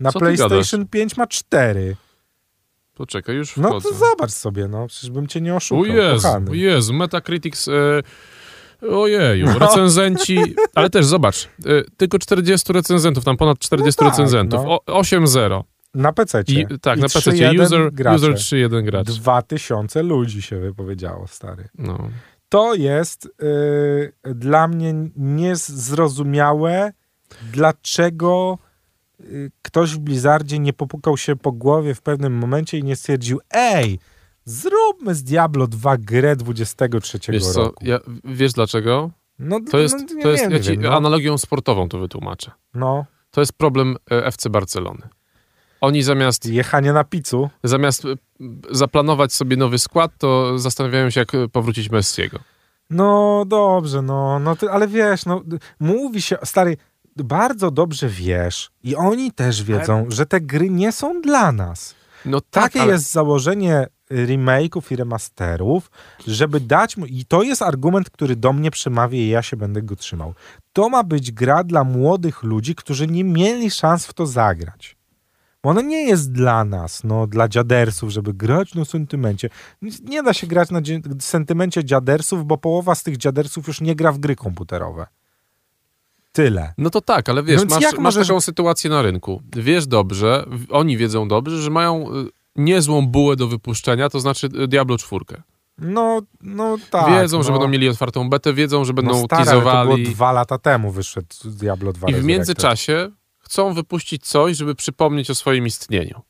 Na 0.00 0.12
Co 0.12 0.18
PlayStation 0.18 0.86
5 0.88 1.16
ma 1.16 1.26
4. 1.26 1.96
Poczekaj, 2.94 3.36
już 3.36 3.56
No 3.56 3.68
wchodzę. 3.68 3.88
to 3.88 3.94
zobacz 3.94 4.30
sobie, 4.30 4.68
no. 4.68 4.86
Przecież 4.86 5.10
bym 5.10 5.26
cię 5.26 5.40
nie 5.40 5.52
O 5.52 5.56
oszukał, 5.56 5.84
Jezu, 5.84 6.22
kochany. 6.22 6.50
o 6.50 6.54
Jezu, 6.54 6.94
Metacritics... 6.94 7.68
E, 7.68 8.02
ojeju, 8.90 9.46
No. 9.46 9.58
recenzenci... 9.58 10.38
Ale 10.74 10.90
też 10.90 11.06
zobacz, 11.06 11.44
e, 11.44 11.48
tylko 11.96 12.18
40 12.18 12.72
recenzentów, 12.72 13.24
tam 13.24 13.36
ponad 13.36 13.58
40 13.58 13.98
No 14.04 14.10
tak, 14.10 14.18
recenzentów. 14.18 14.60
no. 14.64 14.80
O, 14.86 15.00
8-0. 15.00 15.62
Na 15.94 16.12
PC. 16.12 16.42
I, 16.48 16.66
tak, 16.82 16.98
na 16.98 17.02
PC. 17.08 17.30
3.1 17.30 17.62
User, 17.62 17.92
gracze. 17.92 18.16
user 18.16 18.32
3-1 18.34 18.82
gracz. 18.84 19.06
2000 19.10 20.02
ludzi 20.02 20.42
się 20.42 20.58
wypowiedziało, 20.58 21.26
stary. 21.26 21.68
No. 21.78 22.08
to 22.48 22.74
jest 22.74 23.26
y, 23.42 24.12
dla 24.34 24.68
mnie 24.68 24.94
niezrozumiałe, 25.16 26.92
dlaczego 27.52 28.58
y, 28.60 28.71
ktoś 29.62 29.94
w 29.94 29.98
Blizzardzie 29.98 30.58
nie 30.58 30.72
popukał 30.72 31.16
się 31.16 31.36
po 31.36 31.52
głowie 31.52 31.94
w 31.94 32.02
pewnym 32.02 32.32
momencie 32.38 32.78
i 32.78 32.84
nie 32.84 32.96
stwierdził, 32.96 33.40
ej, 33.50 33.98
zróbmy 34.44 35.14
z 35.14 35.22
Diablo 35.22 35.66
2 35.66 35.96
grę 35.96 36.36
23 36.36 37.18
Wiesz 37.28 37.46
co, 37.46 37.62
roku. 37.64 37.84
ja, 37.84 37.98
wiesz 38.24 38.52
dlaczego? 38.52 39.10
No, 39.38 39.60
To 39.70 39.78
jest, 39.78 39.94
no, 40.08 40.14
nie 40.14 40.22
to 40.22 40.30
jest 40.30 40.42
ja 40.44 40.48
nie 40.50 40.60
ci 40.60 40.70
wiem, 40.70 40.80
no. 40.80 40.96
analogią 40.96 41.38
sportową 41.38 41.88
to 41.88 41.98
wytłumaczę. 41.98 42.50
no, 42.74 43.04
To 43.30 43.40
jest 43.40 43.52
problem 43.52 43.96
e, 44.10 44.26
FC 44.26 44.50
Barcelony. 44.50 45.08
Oni 45.80 46.02
zamiast, 46.02 46.46
jechanie 46.46 46.92
na 46.92 47.04
picu. 47.04 47.50
zamiast 47.64 48.04
e, 48.04 48.08
zaplanować 48.70 49.32
sobie 49.32 49.56
nowy 49.56 49.78
skład, 49.78 50.12
to 50.18 50.58
zastanawiają 50.58 51.10
się, 51.10 51.20
jak 51.20 51.34
e, 51.34 51.48
powrócić 51.48 51.90
Messiego. 51.90 52.38
No 52.90 53.44
dobrze, 53.46 54.02
no, 54.02 54.38
no 54.38 54.56
ty, 54.56 54.70
ale 54.70 54.88
wiesz, 54.88 55.26
no, 55.26 55.42
mówi 55.80 56.22
się, 56.22 56.36
stary, 56.44 56.76
bardzo 57.16 57.70
dobrze 57.70 58.08
wiesz 58.08 58.70
i 58.82 58.96
oni 58.96 59.32
też 59.32 59.62
wiedzą, 59.62 60.06
że 60.08 60.26
te 60.26 60.40
gry 60.40 60.70
nie 60.70 60.92
są 60.92 61.20
dla 61.20 61.52
nas. 61.52 61.94
No 62.24 62.40
tak, 62.40 62.50
Takie 62.50 62.82
ale, 62.82 62.92
jest 62.92 63.12
założenie 63.12 63.86
remake'ów 64.10 64.92
i 64.92 64.96
remasterów, 64.96 65.90
żeby 66.26 66.60
dać 66.60 66.96
mu... 66.96 67.06
I 67.06 67.24
to 67.24 67.42
jest 67.42 67.62
argument, 67.62 68.10
który 68.10 68.36
do 68.36 68.52
mnie 68.52 68.70
przemawia 68.70 69.18
i 69.18 69.28
ja 69.28 69.42
się 69.42 69.56
będę 69.56 69.82
go 69.82 69.96
trzymał. 69.96 70.34
To 70.72 70.88
ma 70.88 71.02
być 71.02 71.32
gra 71.32 71.64
dla 71.64 71.84
młodych 71.84 72.42
ludzi, 72.42 72.74
którzy 72.74 73.06
nie 73.06 73.24
mieli 73.24 73.70
szans 73.70 74.06
w 74.06 74.12
to 74.12 74.26
zagrać. 74.26 74.96
Bo 75.62 75.70
ona 75.70 75.80
nie 75.80 76.06
jest 76.06 76.32
dla 76.32 76.64
nas, 76.64 77.04
no, 77.04 77.26
dla 77.26 77.48
dziadersów, 77.48 78.10
żeby 78.10 78.34
grać 78.34 78.74
na 78.74 78.84
sentymencie. 78.84 79.50
Nie 80.04 80.22
da 80.22 80.32
się 80.32 80.46
grać 80.46 80.70
na 80.70 80.80
sentymencie 81.20 81.84
dziadersów, 81.84 82.46
bo 82.46 82.58
połowa 82.58 82.94
z 82.94 83.02
tych 83.02 83.16
dziadersów 83.16 83.66
już 83.66 83.80
nie 83.80 83.96
gra 83.96 84.12
w 84.12 84.18
gry 84.18 84.36
komputerowe. 84.36 85.06
Tyle. 86.32 86.74
No 86.78 86.90
to 86.90 87.00
tak, 87.00 87.28
ale 87.28 87.42
wiesz, 87.42 87.60
No 87.60 87.74
masz, 87.74 87.82
jak 87.82 87.92
masz 87.92 88.14
możesz- 88.14 88.28
taką 88.28 88.40
sytuację 88.40 88.90
na 88.90 89.02
rynku. 89.02 89.42
Wiesz 89.56 89.86
dobrze, 89.86 90.46
oni 90.70 90.96
wiedzą 90.96 91.28
dobrze, 91.28 91.62
że 91.62 91.70
mają 91.70 92.14
y, 92.14 92.28
niezłą 92.56 93.06
bułę 93.06 93.36
do 93.36 93.48
wypuszczenia, 93.48 94.08
to 94.08 94.20
znaczy 94.20 94.48
y, 94.64 94.68
Diablo 94.68 94.98
4. 94.98 95.24
No, 95.78 96.22
no 96.40 96.76
tak. 96.90 97.10
wiedzą, 97.10 97.42
że 97.42 97.48
no. 97.48 97.58
będą 97.58 97.68
mieli 97.68 97.88
otwartą 97.88 98.30
betę, 98.30 98.54
wiedzą, 98.54 98.84
że 98.84 98.92
będą 98.92 99.12
no 99.12 99.24
stary, 99.24 99.50
ale 99.50 99.50
to 99.50 99.60
było 99.60 99.72
teasowali. 99.72 100.04
dwa 100.04 100.32
lata 100.32 100.58
temu 100.58 100.90
wyszedł 100.90 101.26
Diablo 101.44 101.92
2 101.92 102.08
I 102.10 102.14
w 102.14 102.24
międzyczasie 102.24 103.10
chcą 103.38 103.74
wypuścić 103.74 104.26
coś, 104.26 104.56
żeby 104.56 104.74
przypomnieć 104.74 105.30
o 105.30 105.34
swoim 105.34 105.66
istnieniu. 105.66 106.22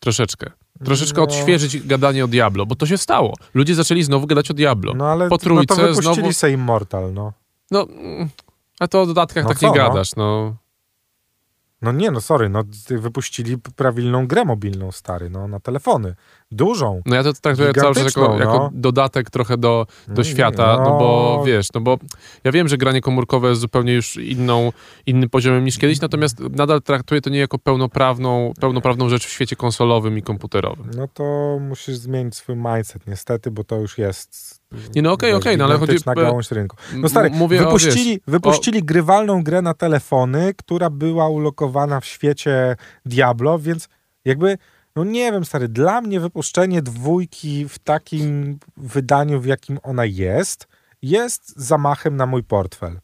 Troszeczkę. 0.00 0.50
Troszeczkę 0.84 1.16
No. 1.16 1.24
odświeżyć 1.24 1.86
gadanie 1.86 2.24
o 2.24 2.28
Diablo, 2.28 2.66
bo 2.66 2.74
to 2.74 2.86
się 2.86 2.98
stało. 2.98 3.34
Ludzie 3.54 3.74
zaczęli 3.74 4.02
znowu 4.02 4.26
gadać 4.26 4.50
o 4.50 4.54
Diablo. 4.54 4.94
No 4.94 5.06
ale 5.06 5.28
po 5.28 5.34
no 5.34 5.38
trójce 5.38 5.76
to 5.76 5.82
wypuścili 5.82 6.14
znowu... 6.14 6.32
se 6.32 6.50
Immortal, 6.50 7.12
no. 7.12 7.32
No, 7.70 7.86
a 8.80 8.88
to 8.88 9.02
o 9.02 9.06
dodatkach 9.06 9.44
No 9.44 9.48
tak 9.50 9.58
co, 9.58 9.66
nie 9.66 9.72
no? 9.78 9.88
gadasz, 9.88 10.16
no. 10.16 10.56
No 11.82 11.92
nie, 11.92 12.10
no 12.10 12.20
sorry, 12.20 12.48
no 12.48 12.62
wypuścili 12.90 13.58
prawilną 13.58 14.26
grę 14.26 14.44
mobilną, 14.44 14.92
stary, 14.92 15.30
no 15.30 15.48
na 15.48 15.60
telefony. 15.60 16.14
Dużą. 16.50 17.02
No 17.06 17.16
ja 17.16 17.22
to 17.22 17.32
traktuję 17.32 17.72
cały 17.72 17.94
czas 17.94 18.04
jako, 18.04 18.20
Gigantyczną, 18.20 18.38
jako 18.38 18.58
no. 18.58 18.70
dodatek 18.72 19.30
trochę 19.30 19.56
do, 19.56 19.86
do 20.08 20.14
No, 20.16 20.24
świata, 20.24 20.76
no 20.76 20.84
no. 20.90 20.98
bo 20.98 21.42
wiesz, 21.46 21.68
no 21.74 21.80
bo 21.80 21.98
ja 22.44 22.52
wiem, 22.52 22.68
że 22.68 22.78
granie 22.78 23.00
komórkowe 23.00 23.48
jest 23.48 23.60
zupełnie 23.60 23.92
już 23.92 24.16
inną, 24.16 24.72
innym 25.06 25.30
poziomem 25.30 25.64
niż 25.64 25.78
kiedyś, 25.78 26.00
natomiast 26.00 26.40
nadal 26.40 26.82
traktuję 26.82 27.20
to 27.20 27.30
nie 27.30 27.38
jako 27.38 27.58
pełnoprawną, 27.58 28.52
pełnoprawną 28.60 29.08
rzecz 29.08 29.26
w 29.26 29.30
świecie 29.30 29.56
konsolowym 29.56 30.18
i 30.18 30.22
komputerowym. 30.22 30.90
No 30.96 31.08
to 31.08 31.56
musisz 31.60 31.96
zmienić 31.96 32.34
swój 32.36 32.56
mindset, 32.56 33.06
niestety, 33.06 33.50
bo 33.50 33.64
to 33.64 33.76
już 33.76 33.98
jest. 33.98 34.60
Nie, 34.94 35.02
no 35.02 35.12
okej, 35.12 35.30
wiesz, 35.32 35.40
okej, 35.40 35.56
no 35.58 35.64
ale 35.64 35.74
chodzi- 35.74 35.86
gigantyczna 35.92 36.14
gałąź 36.14 36.50
rynku. 36.50 36.76
No 36.96 37.08
stary, 37.08 37.30
mówię 37.30 37.60
o, 37.60 37.64
wypuścili, 37.64 38.10
wiesz, 38.10 38.20
wypuścili 38.26 38.82
grywalną 38.82 39.42
grę 39.42 39.62
na 39.62 39.74
telefony, 39.74 40.54
która 40.54 40.90
była 40.90 41.28
ulokowana 41.28 42.00
w 42.00 42.04
świecie 42.06 42.76
Diablo, 43.06 43.58
więc 43.58 43.88
jakby, 44.24 44.58
no 44.96 45.04
nie 45.04 45.32
wiem, 45.32 45.44
stary, 45.44 45.68
dla 45.68 46.00
mnie 46.00 46.20
wypuszczenie 46.20 46.82
dwójki 46.82 47.68
w 47.68 47.78
takim 47.78 48.58
wydaniu, 48.76 49.40
w 49.40 49.46
jakim 49.46 49.78
ona 49.82 50.04
jest, 50.04 50.66
jest 51.02 51.56
zamachem 51.56 52.16
na 52.16 52.26
mój 52.26 52.42
portfel. 52.42 53.00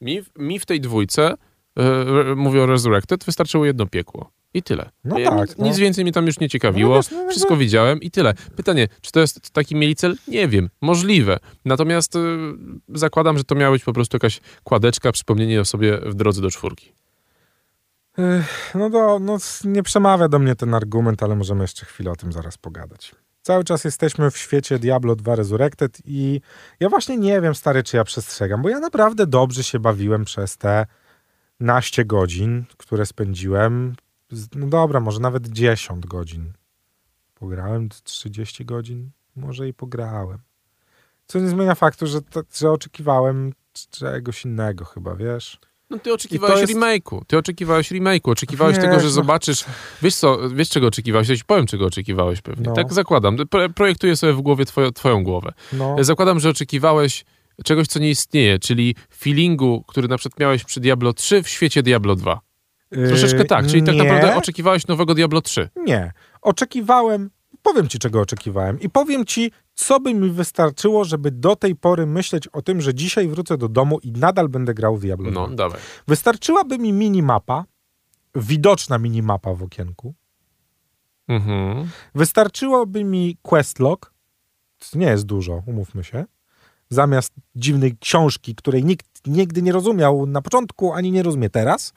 Mi, 0.00 0.22
mi 0.38 0.58
w 0.58 0.66
tej 0.66 0.80
dwójce, 0.80 1.34
e, 1.76 2.34
mówię 2.36 2.62
o 2.62 2.66
Resurrected, 2.66 3.24
wystarczyło 3.24 3.66
jedno 3.66 3.86
piekło. 3.86 4.30
I 4.54 4.62
tyle. 4.62 4.90
No 5.04 5.18
Ja- 5.18 5.30
tak, 5.30 5.58
Nic, 5.58 5.76
no. 5.76 5.80
więcej 5.82 6.04
mnie 6.04 6.12
tam 6.12 6.26
już 6.26 6.40
nie 6.40 6.48
ciekawiło. 6.48 6.94
No 6.94 7.02
no, 7.16 7.24
no, 7.24 7.30
Wszystko 7.30 7.56
widziałem 7.56 8.00
i 8.00 8.10
tyle. 8.10 8.34
Pytanie, 8.56 8.88
czy 9.00 9.12
to 9.12 9.20
jest 9.20 9.50
taki 9.50 9.76
mieli 9.76 9.96
cel? 9.96 10.16
Nie 10.28 10.48
wiem. 10.48 10.70
Możliwe. 10.80 11.38
Natomiast 11.64 12.16
y, 12.16 12.18
zakładam, 12.88 13.38
że 13.38 13.44
to 13.44 13.54
miała 13.54 13.72
być 13.72 13.84
po 13.84 13.92
prostu 13.92 14.16
jakaś 14.16 14.40
kładeczka, 14.64 15.12
przypomnienie 15.12 15.60
o 15.60 15.64
sobie 15.64 15.98
w 15.98 16.14
drodze 16.14 16.42
do 16.42 16.50
czwórki. 16.50 16.92
No, 18.74 18.90
do, 18.90 19.18
no 19.18 19.38
nie 19.64 19.82
przemawia 19.82 20.28
do 20.28 20.38
mnie 20.38 20.54
ten 20.54 20.74
argument, 20.74 21.22
ale 21.22 21.36
możemy 21.36 21.64
jeszcze 21.64 21.86
chwilę 21.86 22.10
o 22.10 22.16
tym 22.16 22.32
zaraz 22.32 22.58
pogadać. 22.58 23.14
Cały 23.42 23.64
czas 23.64 23.84
jesteśmy 23.84 24.30
w 24.30 24.38
świecie 24.38 24.78
Diablo 24.78 25.16
2 25.16 25.36
Resurrected 25.36 25.98
i 26.04 26.40
ja 26.80 26.88
właśnie 26.88 27.16
nie 27.16 27.40
wiem, 27.40 27.54
stary, 27.54 27.82
czy 27.82 27.96
ja 27.96 28.04
przestrzegam, 28.04 28.62
bo 28.62 28.68
ja 28.68 28.78
naprawdę 28.80 29.26
dobrze 29.26 29.64
się 29.64 29.78
bawiłem 29.78 30.24
przez 30.24 30.56
te 30.56 30.86
naście 31.60 32.04
godzin, 32.04 32.64
które 32.76 33.06
spędziłem. 33.06 33.96
No 34.54 34.66
dobra, 34.66 35.00
może 35.00 35.20
nawet 35.20 35.48
10 35.48 36.06
godzin. 36.06 36.52
Pograłem 37.34 37.88
30 38.04 38.64
godzin? 38.64 39.10
Może 39.36 39.68
i 39.68 39.74
pograłem. 39.74 40.38
Co 41.26 41.40
nie 41.40 41.48
zmienia 41.48 41.74
faktu, 41.74 42.06
że, 42.06 42.22
to, 42.22 42.42
że 42.54 42.70
oczekiwałem 42.70 43.52
czegoś 43.90 44.44
innego 44.44 44.84
chyba, 44.84 45.14
wiesz? 45.14 45.60
No 45.90 45.98
ty 45.98 46.12
oczekiwałeś 46.12 46.60
jest- 46.60 46.74
remake'u. 46.74 47.20
Ty 47.26 47.38
oczekiwałeś 47.38 47.92
remake'u. 47.92 48.30
Oczekiwałeś 48.30 48.76
Wiesz, 48.76 48.84
tego, 48.84 49.00
że 49.00 49.06
no. 49.06 49.10
zobaczysz... 49.10 49.64
Wiesz 50.02 50.14
co, 50.14 50.38
wiesz 50.48 50.68
czego 50.68 50.86
oczekiwałeś? 50.86 51.28
Ja 51.28 51.36
ci 51.36 51.44
powiem, 51.44 51.66
czego 51.66 51.86
oczekiwałeś 51.86 52.40
pewnie. 52.40 52.64
No. 52.66 52.72
Tak 52.72 52.92
zakładam. 52.92 53.36
Pro, 53.50 53.68
projektuję 53.68 54.16
sobie 54.16 54.32
w 54.32 54.40
głowie 54.40 54.64
twoją, 54.64 54.92
twoją 54.92 55.24
głowę. 55.24 55.52
No. 55.72 55.96
Zakładam, 56.00 56.40
że 56.40 56.48
oczekiwałeś 56.48 57.24
czegoś, 57.64 57.86
co 57.86 57.98
nie 57.98 58.10
istnieje, 58.10 58.58
czyli 58.58 58.94
feelingu, 59.18 59.84
który 59.86 60.08
na 60.08 60.18
przykład 60.18 60.40
miałeś 60.40 60.64
przy 60.64 60.80
Diablo 60.80 61.12
3 61.12 61.42
w 61.42 61.48
świecie 61.48 61.82
Diablo 61.82 62.16
2. 62.16 62.40
Troszeczkę 63.08 63.38
Yy, 63.38 63.44
tak, 63.44 63.66
czyli 63.66 63.82
tak 63.82 63.94
nie, 63.94 64.04
naprawdę 64.04 64.36
oczekiwałeś 64.36 64.86
nowego 64.86 65.14
Diablo 65.14 65.40
3. 65.40 65.68
Nie. 65.76 66.12
Oczekiwałem, 66.42 67.30
powiem 67.72 67.88
ci, 67.88 67.98
czego 67.98 68.20
oczekiwałem 68.20 68.80
i 68.80 68.90
powiem 68.90 69.24
ci, 69.24 69.52
co 69.74 70.00
by 70.00 70.14
mi 70.14 70.30
wystarczyło, 70.30 71.04
żeby 71.04 71.30
do 71.30 71.56
tej 71.56 71.76
pory 71.76 72.06
myśleć 72.06 72.48
o 72.48 72.62
tym, 72.62 72.80
że 72.80 72.94
dzisiaj 72.94 73.28
wrócę 73.28 73.58
do 73.58 73.68
domu 73.68 73.98
i 74.02 74.12
nadal 74.12 74.48
będę 74.48 74.74
grał 74.74 74.96
w 74.96 75.00
Diablo 75.00 75.30
2. 75.30 75.40
No, 75.40 75.54
dawaj. 75.54 75.80
Wystarczyłaby 76.08 76.78
mi 76.78 76.92
minimapa, 76.92 77.64
widoczna 78.34 78.98
minimapa 78.98 79.54
w 79.54 79.62
okienku. 79.62 80.14
Mhm. 81.28 81.88
Wystarczyłoby 82.14 83.04
mi 83.04 83.36
questlog, 83.42 84.12
to 84.92 84.98
nie 84.98 85.06
jest 85.06 85.24
dużo, 85.24 85.62
umówmy 85.66 86.04
się, 86.04 86.24
zamiast 86.90 87.32
dziwnej 87.56 87.96
książki, 88.00 88.54
której 88.54 88.84
nikt 88.84 89.06
nigdy 89.26 89.62
nie 89.62 89.72
rozumiał 89.72 90.26
na 90.26 90.42
początku, 90.42 90.92
ani 90.92 91.12
nie 91.12 91.22
rozumie 91.22 91.50
teraz. 91.50 91.92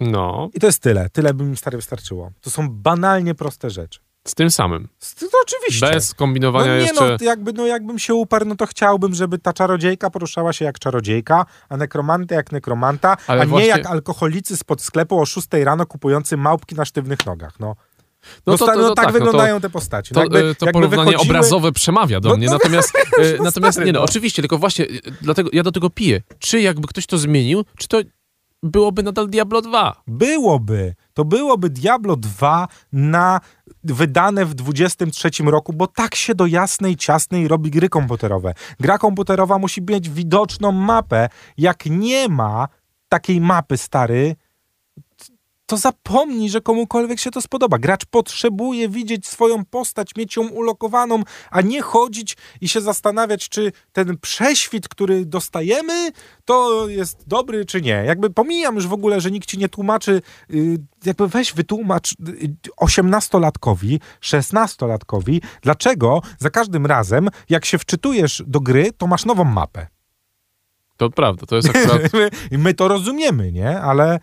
No, 0.00 0.50
I 0.54 0.60
to 0.60 0.66
jest 0.66 0.82
tyle. 0.82 1.10
Tyle 1.10 1.34
by 1.34 1.44
mi 1.44 1.56
stary 1.56 1.78
wystarczyło. 1.78 2.30
To 2.40 2.50
są 2.50 2.68
banalnie 2.70 3.34
proste 3.34 3.70
rzeczy. 3.70 4.00
Z 4.28 4.34
tym 4.34 4.50
samym. 4.50 4.88
To 5.20 5.26
oczywiście. 5.42 5.86
Bez 5.90 6.14
kombinowania 6.14 6.66
no 6.66 6.74
nie 6.74 6.80
jeszcze... 6.80 7.16
no, 7.20 7.24
jakby, 7.24 7.52
no 7.52 7.66
jakbym 7.66 7.98
się 7.98 8.14
uparł, 8.14 8.44
no 8.46 8.56
to 8.56 8.66
chciałbym, 8.66 9.14
żeby 9.14 9.38
ta 9.38 9.52
czarodziejka 9.52 10.10
poruszała 10.10 10.52
się 10.52 10.64
jak 10.64 10.78
czarodziejka, 10.78 11.46
a 11.68 11.76
nekromanta 11.76 12.34
jak 12.34 12.52
nekromanta, 12.52 13.16
Ale 13.26 13.40
a 13.40 13.44
nie 13.44 13.50
właśnie- 13.50 13.68
jak 13.68 13.86
alkoholicy 13.86 14.56
spod 14.56 14.82
sklepu 14.82 15.20
o 15.20 15.26
6 15.26 15.48
rano 15.64 15.86
kupujący 15.86 16.36
małpki 16.36 16.74
na 16.74 16.84
sztywnych 16.84 17.26
nogach. 17.26 17.60
No, 17.60 17.76
No 18.46 18.52
no, 18.52 18.58
to- 18.58 18.66
to- 18.66 18.74
no 18.74 18.94
tak, 18.94 18.96
tak, 18.96 19.06
no 19.06 19.12
to- 19.12 19.24
wyglądają 19.24 19.60
te 19.60 19.70
postaci. 19.70 20.14
To, 20.14 20.20
no 20.20 20.24
jakby, 20.24 20.50
e, 20.50 20.54
to 20.54 20.66
porównanie 20.66 21.10
wychodziły- 21.12 21.22
obrazowe 21.22 21.72
przemawia 21.72 22.20
do 22.20 22.28
No, 22.28 22.36
mnie, 22.36 22.46
natomiast, 22.50 22.92
e, 22.96 23.42
natomiast 23.42 23.78
nie 23.78 23.92
no, 23.92 23.98
no. 23.98 24.04
oczywiście, 24.04 24.42
tylko 24.42 24.58
właśnie 24.58 24.84
e, 24.84 24.88
dlatego 25.22 25.50
ja 25.52 25.62
do 25.62 25.72
tego 25.72 25.90
piję. 25.90 26.22
Czy 26.38 26.60
jakby 26.60 26.88
ktoś 26.88 27.06
to 27.06 27.18
zmienił, 27.18 27.64
czy 27.78 27.88
to 27.88 28.00
byłoby 28.62 29.02
nadal 29.02 29.28
Diablo 29.28 29.62
2? 29.62 30.02
Byłoby. 30.06 30.94
To 31.14 31.24
byłoby 31.24 31.70
Diablo 31.70 32.16
2 32.16 32.68
na 32.92 33.40
wydane 33.84 34.44
w 34.44 34.54
23 34.54 35.30
roku, 35.44 35.72
bo 35.72 35.86
tak 35.86 36.14
się 36.14 36.34
do 36.34 36.46
jasnej, 36.46 36.96
ciasnej 36.96 37.48
robi 37.48 37.70
gry 37.70 37.88
komputerowe. 37.88 38.54
Gra 38.80 38.98
komputerowa 38.98 39.58
musi 39.58 39.82
mieć 39.82 40.10
widoczną 40.10 40.72
mapę. 40.72 41.28
Jak 41.58 41.86
nie 41.86 42.28
ma 42.28 42.68
takiej 43.08 43.40
mapy, 43.40 43.76
stary, 43.76 44.36
to 45.70 45.76
zapomnij, 45.76 46.50
że 46.50 46.60
komukolwiek 46.60 47.20
się 47.20 47.30
to 47.30 47.42
spodoba. 47.42 47.78
Gracz 47.78 48.04
potrzebuje 48.04 48.88
widzieć 48.88 49.28
swoją 49.28 49.64
postać, 49.64 50.16
mieć 50.16 50.36
ją 50.36 50.48
ulokowaną, 50.48 51.22
a 51.50 51.60
nie 51.60 51.82
chodzić 51.82 52.36
i 52.60 52.68
się 52.68 52.80
zastanawiać, 52.80 53.48
czy 53.48 53.72
ten 53.92 54.18
prześwit, 54.18 54.88
który 54.88 55.26
dostajemy, 55.26 56.12
to 56.44 56.88
jest 56.88 57.28
dobry, 57.28 57.64
czy 57.64 57.80
nie. 57.80 58.02
Jakby 58.06 58.30
pomijam 58.30 58.74
już 58.74 58.86
w 58.86 58.92
ogóle, 58.92 59.20
że 59.20 59.30
nikt 59.30 59.48
ci 59.48 59.58
nie 59.58 59.68
tłumaczy, 59.68 60.22
yy, 60.48 60.78
jakby 61.04 61.28
weź 61.28 61.52
wytłumacz 61.52 62.14
yy, 62.18 62.54
18-latkowi, 62.80 63.98
16-latkowi, 64.20 65.40
dlaczego 65.62 66.22
za 66.38 66.50
każdym 66.50 66.86
razem, 66.86 67.28
jak 67.48 67.64
się 67.64 67.78
wczytujesz 67.78 68.42
do 68.46 68.60
gry, 68.60 68.92
to 68.92 69.06
masz 69.06 69.24
nową 69.24 69.44
mapę. 69.44 69.86
To 70.96 71.10
prawda, 71.10 71.46
to 71.46 71.56
jest 71.56 71.68
akurat... 71.68 72.12
My, 72.12 72.30
my 72.58 72.74
to 72.74 72.88
rozumiemy, 72.88 73.52
nie? 73.52 73.80
Ale 73.80 74.20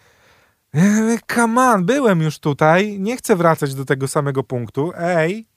come 1.35 1.61
on, 1.61 1.85
byłem 1.85 2.21
już 2.21 2.39
tutaj, 2.39 2.99
nie 2.99 3.17
chcę 3.17 3.35
wracać 3.35 3.75
do 3.75 3.85
tego 3.85 4.07
samego 4.07 4.43
punktu. 4.43 4.91
Ej, 4.97 5.47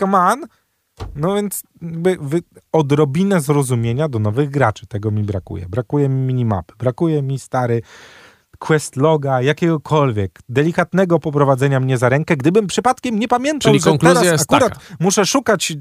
come 0.00 0.18
on. 0.18 0.44
No 1.16 1.34
więc 1.34 1.62
odrobinę 2.72 3.40
zrozumienia 3.40 4.08
do 4.08 4.18
nowych 4.18 4.50
graczy, 4.50 4.86
tego 4.86 5.10
mi 5.10 5.22
brakuje. 5.22 5.66
Brakuje 5.68 6.08
mi 6.08 6.26
minimapy, 6.26 6.74
brakuje 6.78 7.22
mi 7.22 7.38
stary 7.38 7.82
quest 8.58 8.96
loga, 8.96 9.42
jakiegokolwiek, 9.42 10.38
delikatnego 10.48 11.18
poprowadzenia 11.18 11.80
mnie 11.80 11.98
za 11.98 12.08
rękę, 12.08 12.36
gdybym 12.36 12.66
przypadkiem 12.66 13.18
nie 13.18 13.28
pamiętał, 13.28 13.72
Czyli 13.72 13.84
że 13.84 13.98
teraz 13.98 14.24
jest 14.24 14.52
akurat 14.52 14.74
taka. 14.74 14.96
muszę 15.00 15.26
szukać 15.26 15.72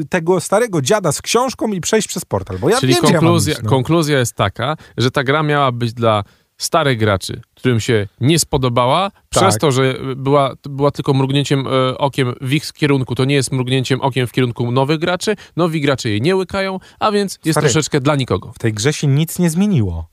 y, 0.00 0.04
tego 0.04 0.40
starego 0.40 0.82
dziada 0.82 1.12
z 1.12 1.22
książką 1.22 1.68
i 1.68 1.80
przejść 1.80 2.08
przez 2.08 2.24
portal, 2.24 2.58
bo 2.58 2.70
ja 2.70 2.80
Czyli 2.80 2.94
wiem, 2.94 3.04
ja 3.04 3.10
konkluzja, 3.10 3.52
iść, 3.52 3.62
no. 3.62 3.70
konkluzja 3.70 4.18
jest 4.18 4.34
taka, 4.34 4.76
że 4.96 5.10
ta 5.10 5.24
gra 5.24 5.42
miała 5.42 5.72
być 5.72 5.92
dla 5.92 6.24
starych 6.64 6.98
graczy, 6.98 7.40
którym 7.54 7.80
się 7.80 8.06
nie 8.20 8.38
spodobała, 8.38 9.10
przez 9.28 9.54
Tak. 9.54 9.60
to, 9.60 9.72
że 9.72 9.94
była, 10.16 10.54
była 10.68 10.90
tylko 10.90 11.14
mrugnięciem 11.14 11.66
e, 11.66 11.98
okiem 11.98 12.34
w 12.40 12.52
ich 12.52 12.72
kierunku, 12.72 13.14
to 13.14 13.24
nie 13.24 13.34
jest 13.34 13.52
mrugnięciem 13.52 14.00
okiem 14.00 14.26
w 14.26 14.32
kierunku 14.32 14.72
nowych 14.72 14.98
graczy, 14.98 15.36
nowi 15.56 15.80
gracze 15.80 16.08
jej 16.08 16.20
nie 16.20 16.36
łykają, 16.36 16.78
a 17.00 17.12
więc 17.12 17.32
jest 17.44 17.54
Stary. 17.58 17.66
troszeczkę 17.72 18.00
dla 18.00 18.16
nikogo. 18.16 18.52
W 18.52 18.58
tej 18.58 18.72
grze 18.72 18.92
się 18.92 19.06
nic 19.06 19.38
nie 19.38 19.50
zmieniło. 19.50 20.08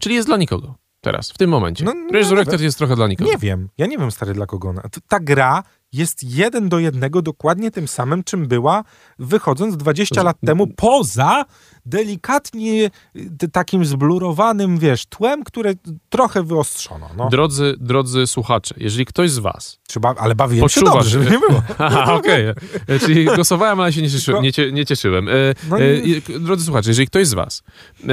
Czyli 0.00 0.14
jest 0.14 0.28
dla 0.28 0.36
nikogo 0.36 0.74
teraz, 1.00 1.30
w 1.30 1.38
tym 1.38 1.50
momencie. 1.50 1.84
No, 1.84 1.94
no, 1.94 2.12
Resurrected 2.12 2.60
jest 2.60 2.78
trochę 2.78 2.96
dla 2.96 3.08
nikogo. 3.08 3.30
Nie 3.30 3.38
wiem. 3.38 3.68
Ja 3.78 3.86
nie 3.86 3.98
wiem, 3.98 4.10
stary, 4.10 4.34
dla 4.34 4.46
kogo 4.46 4.68
ona. 4.68 4.82
Ta 5.08 5.20
gra 5.20 5.62
jest 5.92 6.22
jeden 6.22 6.68
do 6.68 6.78
jednego 6.78 7.22
dokładnie 7.22 7.70
tym 7.70 7.88
samym, 7.88 8.24
czym 8.24 8.46
była 8.46 8.84
wychodząc 9.18 9.76
20 9.76 10.22
lat 10.22 10.36
temu, 10.46 10.66
poza 10.66 11.44
delikatnie 11.86 12.90
y, 13.42 13.48
takim 13.52 13.84
zblurowanym, 13.84 14.78
wiesz, 14.78 15.06
tłem, 15.06 15.44
które 15.44 15.72
trochę 16.08 16.42
wyostrzono. 16.42 17.08
No. 17.16 17.28
Drodzy, 17.28 17.74
drodzy 17.80 18.26
słuchacze, 18.26 18.74
jeżeli 18.78 19.06
ktoś 19.06 19.30
z 19.30 19.38
was 19.38 19.78
Trzeba, 19.88 20.14
ale 20.18 20.34
bawiłem 20.34 20.68
się 20.68 20.80
Poczuwasz, 20.80 20.94
dobrze, 21.04 21.10
żeby 21.10 21.30
nie 21.30 21.38
było. 21.38 21.62
Okej. 22.18 22.46
E, 22.88 22.98
Czyli 22.98 23.24
głosowałem, 23.24 23.80
ale 23.80 23.92
się 23.92 24.02
nie, 24.02 24.10
cieszy, 24.10 24.24
Tylko- 24.24 24.40
nie, 24.42 24.72
nie 24.72 24.86
cieszyłem. 24.86 25.28
E, 25.28 25.32
No 25.70 25.78
nie- 25.78 26.40
drodzy 26.40 26.64
słuchacze, 26.64 26.90
jeżeli 26.90 27.06
ktoś 27.06 27.26
z 27.26 27.34
was 27.34 27.62
e, 28.02 28.06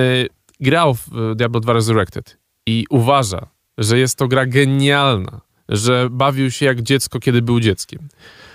grał 0.59 0.93
w 0.93 1.07
Diablo 1.35 1.59
2 1.59 1.73
Resurrected 1.73 2.37
i 2.67 2.85
uważa, 2.89 3.47
że 3.77 3.97
jest 3.99 4.15
to 4.17 4.27
gra 4.27 4.45
genialna, 4.45 5.41
że 5.69 6.07
bawił 6.11 6.51
się 6.51 6.65
jak 6.65 6.81
dziecko, 6.81 7.19
kiedy 7.19 7.41
był 7.41 7.59
dzieckiem, 7.59 8.07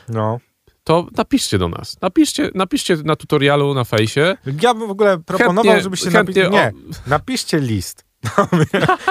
No. 0.09 0.39
To 0.87 1.07
napiszcie 1.17 1.59
do 1.59 1.69
nas. 1.69 1.97
Napiszcie, 2.03 2.51
napiszcie 2.55 2.97
na 3.05 3.17
tutorialu 3.17 3.75
na 3.75 3.85
fejsie. 3.85 4.37
Ja 4.63 4.75
bym 4.75 4.89
w 4.89 4.91
ogóle 4.91 5.19
proponował, 5.19 5.65
Chętnie- 5.65 5.83
żebyście 5.83 6.11
chętnie 6.11 6.45
napi- 6.45 6.53
Nie, 6.53 6.69
o- 6.69 6.73
napiszcie 7.11 7.59
list. 7.61 8.05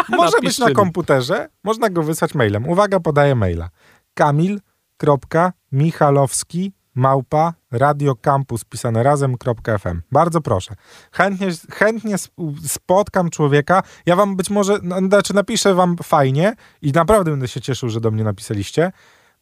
Może 0.10 0.32
być 0.32 0.34
Napiszcie 0.34 0.62
na 0.62 0.68
list. 0.68 0.76
komputerze, 0.76 1.48
można 1.64 1.90
go 1.90 2.04
wysłać 2.04 2.36
mailem. 2.36 2.68
Uwaga, 2.70 3.00
podaję 3.00 3.36
maila. 3.36 3.70
kamil.michalowski 4.14 6.72
małpa 6.96 7.54
radiocampus 7.72 8.64
pisane 8.66 9.04
razem.fm. 9.04 10.02
Bardzo 10.12 10.42
proszę. 10.42 10.76
Chętnie, 11.12 11.48
chętnie 11.72 12.16
sp- 12.26 12.36
spotkam 12.68 13.30
człowieka. 13.30 13.84
Ja 14.06 14.16
wam 14.16 14.36
być 14.36 14.50
może, 14.50 14.78
znaczy 15.08 15.34
napiszę 15.34 15.74
wam 15.74 15.96
fajnie 16.04 16.56
i 16.82 16.92
naprawdę 16.92 17.32
będę 17.32 17.48
się 17.48 17.62
cieszył, 17.62 17.90
że 17.90 18.02
do 18.02 18.12
mnie 18.12 18.24
napisaliście, 18.24 18.92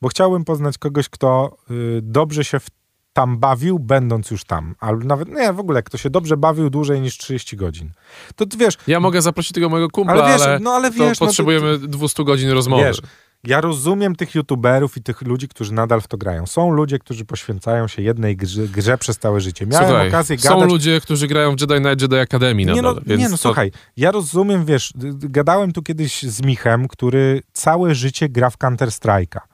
bo 0.03 0.09
chciałbym 0.09 0.43
poznać 0.45 0.77
kogoś, 0.77 1.09
kto 1.09 1.57
y, 1.71 1.99
dobrze 2.01 2.43
się 2.43 2.59
w 2.59 2.67
tam 3.13 3.37
bawił, 3.37 3.79
będąc 3.79 4.31
już 4.31 4.43
tam. 4.43 4.75
Albo 4.79 5.05
nawet, 5.05 5.29
nie, 5.29 5.53
w 5.53 5.59
ogóle, 5.59 5.83
kto 5.83 5.97
się 5.97 6.09
dobrze 6.09 6.37
bawił 6.37 6.69
dłużej 6.69 7.01
niż 7.01 7.17
30 7.17 7.57
godzin. 7.57 7.91
To 8.35 8.45
ty 8.45 8.57
wiesz, 8.57 8.77
Ja 8.87 8.99
mogę 8.99 9.21
zaprosić 9.21 9.51
tego 9.51 9.69
mojego 9.69 9.89
kumpla, 9.89 10.13
ale 10.13 10.23
ale, 10.23 10.37
wiesz, 10.37 10.61
no 10.61 10.71
ale 10.71 10.91
to 10.91 10.97
wiesz, 10.97 11.19
no, 11.19 11.27
potrzebujemy 11.27 11.77
200 11.77 12.23
godzin 12.23 12.49
rozmowy. 12.49 12.83
Wiesz, 12.83 13.01
ja 13.43 13.61
rozumiem 13.61 14.15
tych 14.15 14.35
youtuberów 14.35 14.97
i 14.97 15.03
tych 15.03 15.21
ludzi, 15.21 15.47
którzy 15.47 15.73
nadal 15.73 16.01
w 16.01 16.07
to 16.07 16.17
grają. 16.17 16.45
Są 16.45 16.71
ludzie, 16.71 16.99
którzy 16.99 17.25
poświęcają 17.25 17.87
się 17.87 18.01
jednej 18.01 18.37
grze, 18.37 18.67
grze 18.67 18.97
przez 18.97 19.17
całe 19.17 19.41
życie. 19.41 19.65
Miałem 19.65 19.87
Słuchaj, 19.87 20.07
okazję 20.07 20.37
są 20.37 20.49
gadać... 20.49 20.69
ludzie, 20.69 21.01
którzy 21.01 21.27
grają 21.27 21.55
w 21.55 21.61
Jedi 21.61 21.75
Knight 21.75 22.01
Jedi 22.01 22.15
Academy 22.15 22.65
nie 22.65 22.65
nadal, 22.65 22.95
no, 22.95 23.01
więc 23.05 23.21
nie 23.21 23.29
no 23.29 23.37
to- 23.37 23.41
słuchaj, 23.41 23.71
ja 23.97 24.11
rozumiem, 24.11 24.65
wiesz, 24.65 24.93
gadałem 25.19 25.71
tu 25.71 25.81
kiedyś 25.83 26.23
z 26.23 26.41
Michem, 26.41 26.87
który 26.87 27.41
całe 27.53 27.95
życie 27.95 28.29
gra 28.29 28.49
w 28.49 28.57
Counter-Strike'a. 28.57 29.52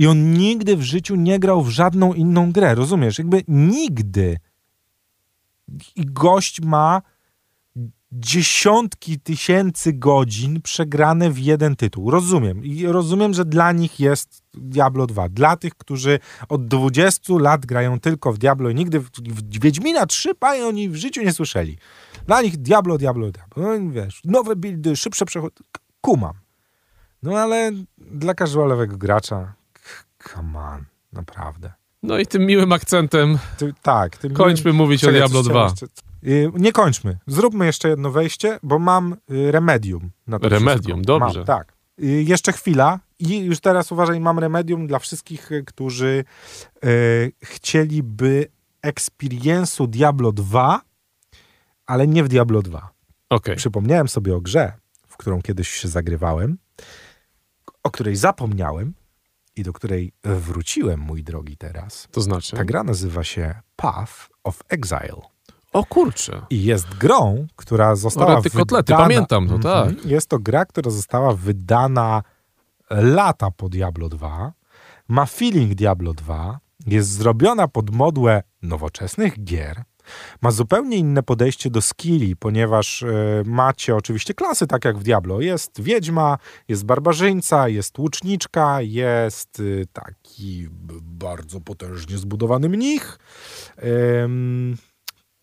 I 0.00 0.06
on 0.06 0.32
nigdy 0.32 0.76
w 0.76 0.82
życiu 0.82 1.16
nie 1.16 1.38
grał 1.38 1.62
w 1.62 1.68
żadną 1.70 2.14
inną 2.14 2.52
grę, 2.52 2.74
rozumiesz? 2.74 3.18
Jakby 3.18 3.42
nigdy. 3.48 4.38
I 5.96 6.06
gość 6.06 6.60
ma 6.60 7.02
dziesiątki 8.12 9.20
tysięcy 9.20 9.92
godzin 9.92 10.62
przegrane 10.62 11.30
w 11.30 11.38
jeden 11.38 11.76
tytuł. 11.76 12.10
Rozumiem. 12.10 12.64
I 12.64 12.86
rozumiem, 12.86 13.34
że 13.34 13.44
dla 13.44 13.72
nich 13.72 14.00
jest 14.00 14.42
Diablo 14.54 15.06
2. 15.06 15.28
Dla 15.28 15.56
tych, 15.56 15.74
którzy 15.74 16.18
od 16.48 16.66
20 16.66 17.32
lat 17.38 17.66
grają 17.66 18.00
tylko 18.00 18.32
w 18.32 18.38
Diablo 18.38 18.70
i 18.70 18.74
nigdy 18.74 19.00
w, 19.00 19.10
w 19.10 19.60
Wiedźmina 19.60 20.06
3 20.06 20.34
panie 20.34 20.66
oni 20.66 20.88
w 20.88 20.96
życiu 20.96 21.22
nie 21.22 21.32
słyszeli. 21.32 21.78
Dla 22.26 22.42
nich 22.42 22.56
Diablo, 22.56 22.98
Diablo, 22.98 23.30
Diablo. 23.30 23.62
No 23.62 23.90
wiesz, 23.90 24.20
nowe 24.24 24.56
buildy, 24.56 24.96
szybsze 24.96 25.24
przechody. 25.24 25.54
Kumam. 26.00 26.34
No 27.22 27.38
ale 27.38 27.72
dla 27.98 28.34
casualowego 28.34 28.96
gracza, 28.96 29.36
k- 29.44 29.59
come 30.32 30.58
on, 30.58 30.84
naprawdę. 31.12 31.72
No 32.02 32.18
i 32.18 32.26
tym 32.26 32.46
miłym 32.46 32.72
akcentem 32.72 33.38
Ty, 33.58 33.74
tak. 33.82 34.16
Tym 34.16 34.34
kończmy 34.34 34.72
mówić 34.72 35.04
o 35.04 35.06
Czekaj, 35.06 35.20
Diablo 35.20 35.42
coś 35.42 35.50
chciałem 35.52 35.68
2. 35.74 35.86
jeszcze- 35.86 35.86
Y, 36.24 36.50
Nie 36.54 36.72
kończmy. 36.72 37.18
Zróbmy 37.26 37.66
jeszcze 37.66 37.88
jedno 37.88 38.10
wejście, 38.10 38.58
bo 38.62 38.78
mam 38.78 39.16
y, 39.30 39.52
remedium 39.52 40.10
na 40.26 40.38
to 40.38 40.48
Remedium, 40.48 40.98
wszystko. 41.02 41.18
dobrze. 41.18 41.38
Mam, 41.38 41.46
tak. 41.46 41.72
Y, 42.02 42.06
Jeszcze 42.22 42.52
chwila 42.52 42.98
i 43.18 43.38
już 43.38 43.60
teraz 43.60 43.92
uważaj, 43.92 44.20
mam 44.20 44.38
remedium 44.38 44.86
dla 44.86 44.98
wszystkich, 44.98 45.50
którzy 45.66 46.24
chcieliby 47.42 48.46
experience'u 48.86 49.86
Diablo 49.88 50.32
2, 50.32 50.80
ale 51.86 52.06
nie 52.06 52.24
w 52.24 52.28
Diablo 52.28 52.62
2. 52.62 52.90
Okej. 53.30 53.56
Przypomniałem 53.56 54.08
sobie 54.08 54.36
o 54.36 54.40
grze, 54.40 54.72
w 55.08 55.16
którą 55.16 55.42
kiedyś 55.42 55.68
się 55.68 55.88
zagrywałem, 55.88 56.58
o 57.82 57.90
której 57.90 58.16
zapomniałem 58.16 58.94
i 59.56 59.62
do 59.62 59.72
której 59.72 60.12
wróciłem, 60.24 61.00
mój 61.00 61.22
drogi, 61.24 61.56
teraz. 61.56 62.08
To 62.10 62.20
znaczy? 62.20 62.56
Ta 62.56 62.64
gra 62.64 62.84
nazywa 62.84 63.24
się 63.24 63.54
Path 63.76 64.28
of 64.44 64.62
Exile. 64.68 65.20
O 65.72 65.84
kurczę. 65.84 66.42
I 66.50 66.64
jest 66.64 66.88
grą, 66.94 67.46
która 67.56 67.94
została 67.96 68.34
Rety 68.34 68.50
kotlety, 68.50 68.92
wydana... 68.92 69.02
pamiętam 69.04 69.48
to, 69.48 69.54
Mhm. 69.54 69.96
tak. 69.96 70.06
Jest 70.06 70.28
to 70.28 70.38
gra, 70.38 70.64
która 70.64 70.90
została 70.90 71.34
wydana 71.34 72.22
lata 72.90 73.50
po 73.50 73.68
Diablo 73.68 74.08
2. 74.08 74.52
Ma 75.08 75.26
feeling 75.26 75.74
Diablo 75.74 76.14
2. 76.14 76.58
Jest 76.86 77.10
zrobiona 77.10 77.68
pod 77.68 77.90
modłę 77.90 78.42
nowoczesnych 78.62 79.44
gier. 79.44 79.82
Ma 80.42 80.50
zupełnie 80.50 80.96
inne 80.96 81.22
podejście 81.22 81.70
do 81.70 81.82
skilli, 81.82 82.36
ponieważ 82.36 83.02
e, 83.02 83.06
macie 83.46 83.96
oczywiście 83.96 84.34
klasy, 84.34 84.66
tak 84.66 84.84
jak 84.84 84.98
w 84.98 85.02
Diablo. 85.02 85.40
Jest 85.40 85.80
wiedźma, 85.80 86.38
jest 86.68 86.84
barbarzyńca, 86.84 87.68
jest 87.68 87.98
łuczniczka, 87.98 88.82
jest 88.82 89.60
y, 89.60 89.86
taki 89.92 90.68
bardzo 91.02 91.60
potężnie 91.60 92.18
zbudowany 92.18 92.68
mnich. 92.68 93.18
Ym, 94.24 94.76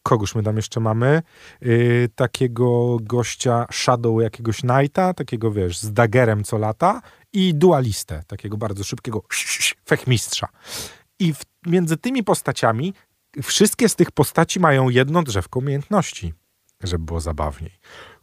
kogoż 0.03 0.35
my 0.35 0.43
tam 0.43 0.55
jeszcze 0.55 0.79
mamy? 0.79 1.21
Yy, 1.61 2.09
takiego 2.15 2.97
gościa 3.01 3.65
Shadow 3.71 4.21
jakiegoś 4.21 4.61
Knighta, 4.61 5.13
takiego 5.13 5.51
wiesz, 5.51 5.79
z 5.79 5.93
dagerem 5.93 6.43
co 6.43 6.57
lata 6.57 7.01
i 7.33 7.55
dualistę, 7.55 8.23
takiego 8.27 8.57
bardzo 8.57 8.83
szybkiego 8.83 9.21
fechmistrza. 9.89 10.47
I 11.19 11.33
w, 11.33 11.41
między 11.65 11.97
tymi 11.97 12.23
postaciami 12.23 12.93
wszystkie 13.43 13.89
z 13.89 13.95
tych 13.95 14.11
postaci 14.11 14.59
mają 14.59 14.89
jedno 14.89 15.23
drzewko 15.23 15.59
umiejętności, 15.59 16.33
żeby 16.83 17.05
było 17.05 17.19
zabawniej. 17.19 17.71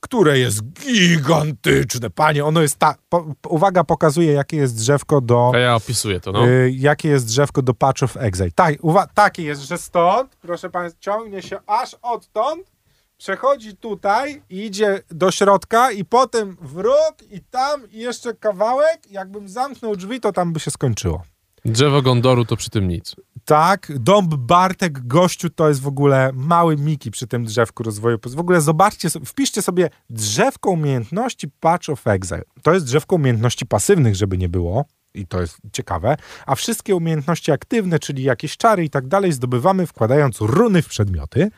Które 0.00 0.38
jest 0.38 0.62
gigantyczne. 0.62 2.10
Panie, 2.10 2.44
ono 2.44 2.62
jest 2.62 2.78
ta... 2.78 2.94
Po, 3.08 3.34
uwaga, 3.48 3.84
pokazuje, 3.84 4.32
jakie 4.32 4.56
jest 4.56 4.76
drzewko 4.76 5.20
do... 5.20 5.52
A 5.54 5.58
ja 5.58 5.74
opisuję 5.74 6.20
to, 6.20 6.32
no. 6.32 6.48
Y, 6.48 6.72
jakie 6.76 7.08
jest 7.08 7.26
drzewko 7.26 7.62
do 7.62 7.74
Patch 7.74 8.02
of 8.02 8.16
Exile. 8.16 8.50
Tak, 8.54 8.74
uwa- 8.80 9.06
takie 9.14 9.42
jest, 9.42 9.62
że 9.62 9.78
stąd, 9.78 10.36
proszę 10.36 10.70
Państwa, 10.70 11.00
ciągnie 11.00 11.42
się 11.42 11.58
aż 11.66 11.96
odtąd, 12.02 12.72
przechodzi 13.16 13.76
tutaj, 13.76 14.42
idzie 14.50 15.02
do 15.10 15.30
środka 15.30 15.92
i 15.92 16.04
potem 16.04 16.56
w 16.60 16.76
róg 16.76 17.14
i 17.30 17.40
tam 17.40 17.90
i 17.90 17.98
jeszcze 17.98 18.34
kawałek. 18.34 19.10
Jakbym 19.10 19.48
zamknął 19.48 19.96
drzwi, 19.96 20.20
to 20.20 20.32
tam 20.32 20.52
by 20.52 20.60
się 20.60 20.70
skończyło. 20.70 21.22
Drzewo 21.64 22.02
Gondoru 22.02 22.44
to 22.44 22.56
przy 22.56 22.70
tym 22.70 22.88
nic. 22.88 23.16
Tak, 23.44 23.92
dąb 23.98 24.34
Bartek 24.34 25.06
gościu 25.06 25.50
to 25.50 25.68
jest 25.68 25.80
w 25.80 25.86
ogóle 25.86 26.30
mały 26.34 26.76
Miki 26.76 27.10
przy 27.10 27.26
tym 27.26 27.44
drzewku 27.44 27.82
rozwoju. 27.82 28.18
W 28.26 28.38
ogóle 28.38 28.60
zobaczcie, 28.60 29.08
wpiszcie 29.10 29.62
sobie 29.62 29.90
drzewko 30.10 30.70
umiejętności 30.70 31.48
Patch 31.60 31.88
of 31.88 32.06
Exile. 32.06 32.42
To 32.62 32.74
jest 32.74 32.86
drzewko 32.86 33.16
umiejętności 33.16 33.66
pasywnych, 33.66 34.14
żeby 34.14 34.38
nie 34.38 34.48
było. 34.48 34.84
I 35.14 35.26
to 35.26 35.40
jest 35.40 35.58
ciekawe. 35.72 36.16
A 36.46 36.54
wszystkie 36.54 36.96
umiejętności 36.96 37.52
aktywne, 37.52 37.98
czyli 37.98 38.22
jakieś 38.22 38.56
czary 38.56 38.84
i 38.84 38.90
tak 38.90 39.08
dalej, 39.08 39.32
zdobywamy 39.32 39.86
wkładając 39.86 40.40
runy 40.40 40.82
w 40.82 40.88
przedmioty. 40.88 41.50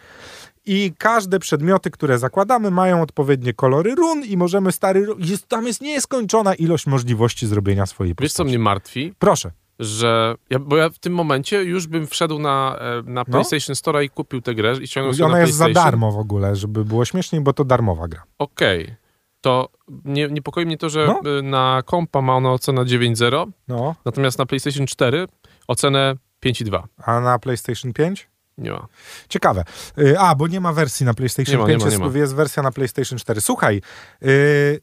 I 0.66 0.92
każde 0.98 1.38
przedmioty, 1.38 1.90
które 1.90 2.18
zakładamy, 2.18 2.70
mają 2.70 3.02
odpowiednie 3.02 3.54
kolory 3.54 3.94
run 3.94 4.24
i 4.24 4.36
możemy 4.36 4.72
stary... 4.72 5.06
Jest, 5.18 5.48
tam 5.48 5.66
jest 5.66 5.80
nieskończona 5.80 6.54
ilość 6.54 6.86
możliwości 6.86 7.46
zrobienia 7.46 7.86
swojej 7.86 8.14
Wiesz, 8.20 8.32
co 8.32 8.42
postaci. 8.42 8.48
mnie 8.48 8.58
martwi? 8.58 9.14
Proszę. 9.18 9.50
Że. 9.78 10.34
Ja, 10.50 10.58
bo 10.58 10.76
ja 10.76 10.88
w 10.88 10.98
tym 10.98 11.12
momencie 11.14 11.62
już 11.64 11.86
bym 11.86 12.06
wszedł 12.06 12.38
na, 12.38 12.78
e, 12.80 13.02
na 13.10 13.24
PlayStation 13.24 13.76
Store 13.76 14.04
i 14.04 14.10
kupił 14.10 14.40
tę 14.42 14.54
grę 14.54 14.74
i 14.80 14.86
ściągnął 14.86 15.14
No. 15.18 15.24
Ona 15.26 15.34
na 15.34 15.40
jest 15.40 15.54
za 15.54 15.68
darmo 15.68 16.12
w 16.12 16.18
ogóle, 16.18 16.56
żeby 16.56 16.84
było 16.84 17.04
śmieszniej, 17.04 17.42
bo 17.42 17.52
to 17.52 17.64
darmowa 17.64 18.08
gra. 18.08 18.22
Okej. 18.38 18.94
To 19.40 19.68
nie, 20.04 20.28
niepokoi 20.28 20.66
mnie 20.66 20.78
to, 20.78 20.88
że 20.90 21.06
No. 21.06 21.38
y, 21.38 21.42
na 21.42 21.82
kompa 21.86 22.22
ma 22.22 22.36
ona 22.36 22.52
ocenę 22.52 22.84
9.0, 22.84 23.46
No, 23.68 23.94
natomiast 24.04 24.38
na 24.38 24.46
PlayStation 24.46 24.86
4 24.86 25.26
ocenę 25.68 26.14
5.2. 26.40 26.82
a 27.04 27.20
na 27.20 27.38
PlayStation 27.38 27.92
5? 27.92 28.28
Nie 28.58 28.70
ma. 28.70 28.86
Ciekawe. 29.28 29.64
Y, 29.98 30.18
A, 30.18 30.34
bo 30.34 30.46
nie 30.46 30.60
ma 30.60 30.72
wersji 30.72 31.06
na 31.06 31.14
PlayStation 31.14 31.52
Nie 31.54 31.58
ma, 31.58 31.64
nie 31.64 31.72
5, 31.72 31.82
ma, 31.82 31.86
jest, 31.90 32.00
nie 32.02 32.08
ma. 32.08 32.18
jest 32.18 32.34
wersja 32.34 32.62
na 32.62 32.70
PlayStation 32.72 33.18
4. 33.18 33.40
Słuchaj, 33.40 33.80
y, 34.22 34.80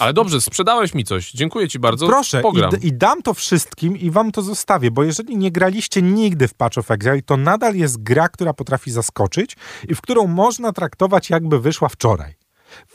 Ale 0.00 0.12
dobrze, 0.12 0.40
sprzedałeś 0.40 0.94
mi 0.94 1.04
coś. 1.04 1.32
Dziękuję 1.32 1.68
ci 1.68 1.78
bardzo. 1.78 2.06
proszę, 2.06 2.42
i, 2.82 2.86
i 2.86 2.92
dam 2.92 3.22
to 3.22 3.34
wszystkim 3.34 3.96
i 3.96 4.10
wam 4.10 4.32
to 4.32 4.42
zostawię, 4.42 4.90
bo 4.90 5.04
jeżeli 5.04 5.36
nie 5.36 5.50
graliście 5.50 6.02
nigdy 6.02 6.48
w 6.48 6.54
Patch 6.54 6.78
of 6.78 6.90
Exile, 6.90 7.22
to 7.22 7.36
nadal 7.36 7.74
jest 7.74 8.02
gra, 8.02 8.28
która 8.28 8.52
potrafi 8.52 8.90
zaskoczyć 8.90 9.56
i 9.88 9.94
w 9.94 10.00
którą 10.00 10.26
można 10.26 10.72
traktować 10.72 11.30
jakby 11.30 11.60
wyszła 11.60 11.88
wczoraj. 11.88 12.34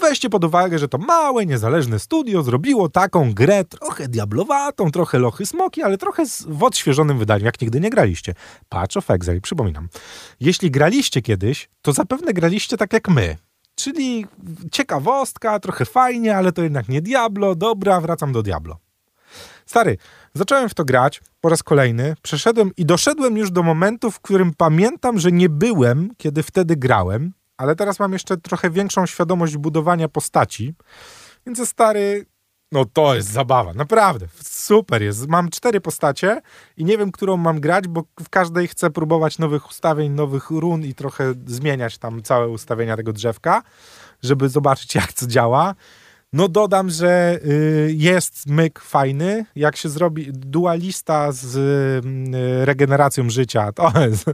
Weźcie 0.02 0.30
pod 0.30 0.44
uwagę, 0.44 0.80
że 0.80 0.88
to 0.88 0.98
małe, 0.98 1.46
niezależne 1.46 2.00
studio 2.00 2.44
zrobiło 2.44 2.90
taką 2.90 3.34
grę 3.34 3.64
trochę 3.64 4.08
diablowatą, 4.08 4.92
trochę 4.92 5.20
lochy 5.20 5.46
smoki, 5.46 5.84
ale 5.84 5.98
trochę 5.98 6.26
z, 6.26 6.44
w 6.44 6.64
odświeżonym 6.64 7.18
wydaniu, 7.18 7.46
jak 7.46 7.62
nigdy 7.62 7.80
nie 7.80 7.90
graliście. 7.90 8.34
Patch 8.70 8.98
of 8.98 9.12
Exile, 9.12 9.42
przypominam. 9.42 9.88
Jeśli 10.40 10.72
graliście 10.72 11.22
kiedyś, 11.22 11.70
to 11.82 11.94
zapewne 11.94 12.34
graliście 12.34 12.78
tak 12.78 12.94
jak 12.94 13.10
my. 13.10 13.38
Czyli 13.82 14.26
ciekawostka, 14.72 15.60
trochę 15.60 15.86
fajnie, 15.86 16.38
ale 16.38 16.52
to 16.52 16.64
jednak 16.64 16.90
nie 16.90 17.02
Diablo. 17.02 17.56
Dobra, 17.56 18.02
wracam 18.02 18.32
do 18.32 18.44
Diablo. 18.44 18.78
Stary, 19.66 19.98
zacząłem 20.34 20.70
w 20.70 20.74
to 20.74 20.86
grać 20.86 21.22
po 21.42 21.50
raz 21.50 21.64
kolejny, 21.64 22.16
przeszedłem 22.22 22.72
i 22.78 22.86
doszedłem 22.86 23.38
już 23.38 23.52
do 23.52 23.64
momentu, 23.64 24.12
w 24.12 24.20
którym 24.20 24.54
pamiętam, 24.54 25.20
że 25.20 25.32
nie 25.32 25.50
byłem, 25.50 26.10
kiedy 26.18 26.44
wtedy 26.44 26.76
grałem, 26.76 27.34
ale 27.58 27.76
teraz 27.76 28.00
mam 28.00 28.14
jeszcze 28.14 28.38
trochę 28.38 28.70
większą 28.70 29.06
świadomość 29.06 29.58
budowania 29.58 30.08
postaci, 30.08 30.74
więc 31.46 31.70
stary, 31.70 32.26
no 32.72 32.86
to 32.86 33.16
jest 33.16 33.30
zabawa, 33.30 33.74
naprawdę, 33.74 34.28
super 34.44 35.04
jest. 35.04 35.28
Mam 35.28 35.50
cztery 35.50 35.82
postacie 35.82 36.42
i 36.78 36.86
nie 36.86 36.98
wiem, 36.98 37.12
którą 37.12 37.38
mam 37.38 37.60
grać, 37.60 37.88
bo 37.88 38.04
w 38.20 38.30
każdej 38.30 38.68
chcę 38.68 38.90
próbować 38.90 39.38
nowych 39.38 39.70
ustawień, 39.70 40.12
nowych 40.12 40.50
run 40.50 40.84
i 40.84 40.94
trochę 40.94 41.34
zmieniać 41.46 41.98
tam 41.98 42.24
całe 42.24 42.48
ustawienia 42.48 42.98
tego 42.98 43.14
drzewka, 43.14 43.64
żeby 44.24 44.50
zobaczyć, 44.50 44.96
jak 45.02 45.14
to 45.14 45.28
działa. 45.28 45.76
No 46.34 46.48
dodam, 46.48 46.90
że 46.90 47.40
y, 47.46 47.94
jest 47.98 48.48
myk 48.48 48.80
fajny. 48.80 49.46
Jak 49.56 49.76
się 49.76 49.90
zrobi 49.90 50.28
dualista 50.34 51.32
z 51.32 51.56
y, 51.56 52.66
regeneracją 52.66 53.30
życia, 53.30 53.72
to 53.72 53.92
jest 54.02 54.26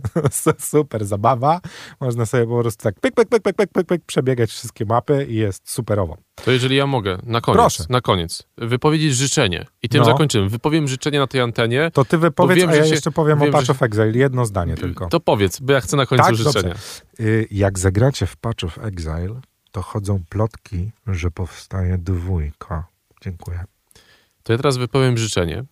super 0.72 1.06
zabawa. 1.06 1.62
Można 2.00 2.26
sobie 2.26 2.48
po 2.48 2.60
prostu 2.60 2.84
tak 2.84 3.00
pyk, 3.00 3.16
pyk, 3.16 3.30
pyk, 3.30 3.44
pyk, 3.44 3.56
pyk, 3.56 3.70
pyk, 3.74 3.88
pyk 3.88 4.02
przebiegać 4.06 4.50
wszystkie 4.50 4.86
mapy 4.86 5.26
i 5.30 5.36
jest 5.36 5.70
superowo. 5.72 6.18
To 6.46 6.52
jeżeli 6.52 6.76
ja 6.76 6.88
mogę, 6.88 7.18
na 7.24 7.42
koniec, 7.42 7.58
Proszę. 7.58 7.84
na 7.90 8.02
koniec, 8.02 8.44
wypowiedzieć 8.58 9.16
życzenie. 9.16 9.66
I 9.84 9.90
tym 9.90 10.00
No. 10.00 10.06
zakończymy. 10.06 10.50
Wypowiem 10.50 10.88
życzenie 10.88 11.20
na 11.20 11.28
tej 11.28 11.42
antenie. 11.42 11.92
To 11.94 12.06
ty 12.06 12.18
wypowiedz, 12.18 12.58
wiem, 12.58 12.70
a 12.70 12.76
ja 12.76 12.84
się- 12.86 12.90
jeszcze 12.92 13.12
powiem 13.12 13.40
wiem, 13.40 13.50
o 13.50 13.52
Patch 13.52 13.70
of 13.70 13.84
Exile. 13.84 14.12
Jedno 14.12 14.46
zdanie 14.46 14.76
tylko. 14.76 15.08
To 15.08 15.20
powiedz, 15.20 15.60
bo 15.60 15.74
ja 15.74 15.82
chcę 15.82 15.98
na 15.98 16.06
końcu 16.06 16.24
Tak, 16.26 16.36
życzenia. 16.36 16.76
Y, 17.20 17.48
Jak 17.52 17.80
zagracie 17.80 18.26
w 18.26 18.36
Patch 18.38 18.64
of 18.64 18.78
Exile, 18.78 19.42
to 19.72 19.82
chodzą 19.82 20.24
plotki, 20.30 20.92
że 21.08 21.32
powstaje 21.32 21.98
dwójka. 21.98 22.88
Dziękuję. 23.22 23.66
To 24.44 24.54
ja 24.54 24.58
teraz 24.58 24.78
wypowiem 24.78 25.18
życzenie. 25.18 25.64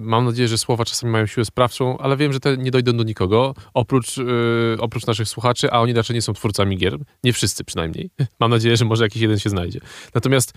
Mam 0.00 0.24
nadzieję, 0.24 0.48
że 0.48 0.58
słowa 0.58 0.84
czasami 0.84 1.12
mają 1.12 1.26
siłę 1.26 1.44
sprawczą, 1.44 1.98
ale 1.98 2.16
wiem, 2.16 2.32
że 2.32 2.40
te 2.40 2.56
nie 2.56 2.70
dojdą 2.70 2.96
do 2.96 3.04
nikogo, 3.04 3.54
oprócz, 3.74 4.16
yy, 4.16 4.76
oprócz 4.78 5.06
naszych 5.06 5.28
słuchaczy, 5.28 5.72
a 5.72 5.80
oni 5.80 5.92
raczej 5.92 6.14
nie 6.14 6.22
są 6.22 6.32
twórcami 6.32 6.76
gier. 6.76 6.98
Nie 7.24 7.32
wszyscy 7.32 7.64
przynajmniej. 7.64 8.10
Mam 8.40 8.50
nadzieję, 8.50 8.76
że 8.76 8.84
może 8.84 9.04
jakiś 9.04 9.22
jeden 9.22 9.38
się 9.38 9.50
znajdzie. 9.50 9.80
Natomiast 10.14 10.52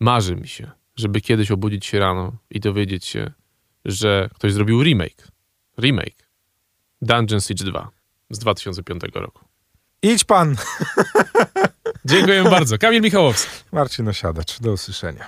marzy 0.00 0.36
mi 0.36 0.48
się, 0.48 0.70
żeby 0.96 1.20
kiedyś 1.20 1.50
obudzić 1.50 1.86
się 1.86 1.98
rano 1.98 2.32
i 2.50 2.60
dowiedzieć 2.60 3.04
się, 3.04 3.32
że 3.84 4.28
ktoś 4.34 4.52
zrobił 4.52 4.82
remake. 4.82 5.28
Remake. 5.78 6.28
Dungeon 7.02 7.40
Siege 7.40 7.64
2 7.64 7.90
z 8.30 8.38
2005 8.38 9.02
roku. 9.14 9.44
Idź 10.02 10.24
pan, 10.24 10.56
Dziękuję 12.06 12.44
bardzo. 12.44 12.78
Kamil 12.78 13.02
Michałowski. 13.02 13.50
Marcin 13.72 14.08
Osiadacz. 14.08 14.60
Do 14.60 14.72
usłyszenia. 14.72 15.26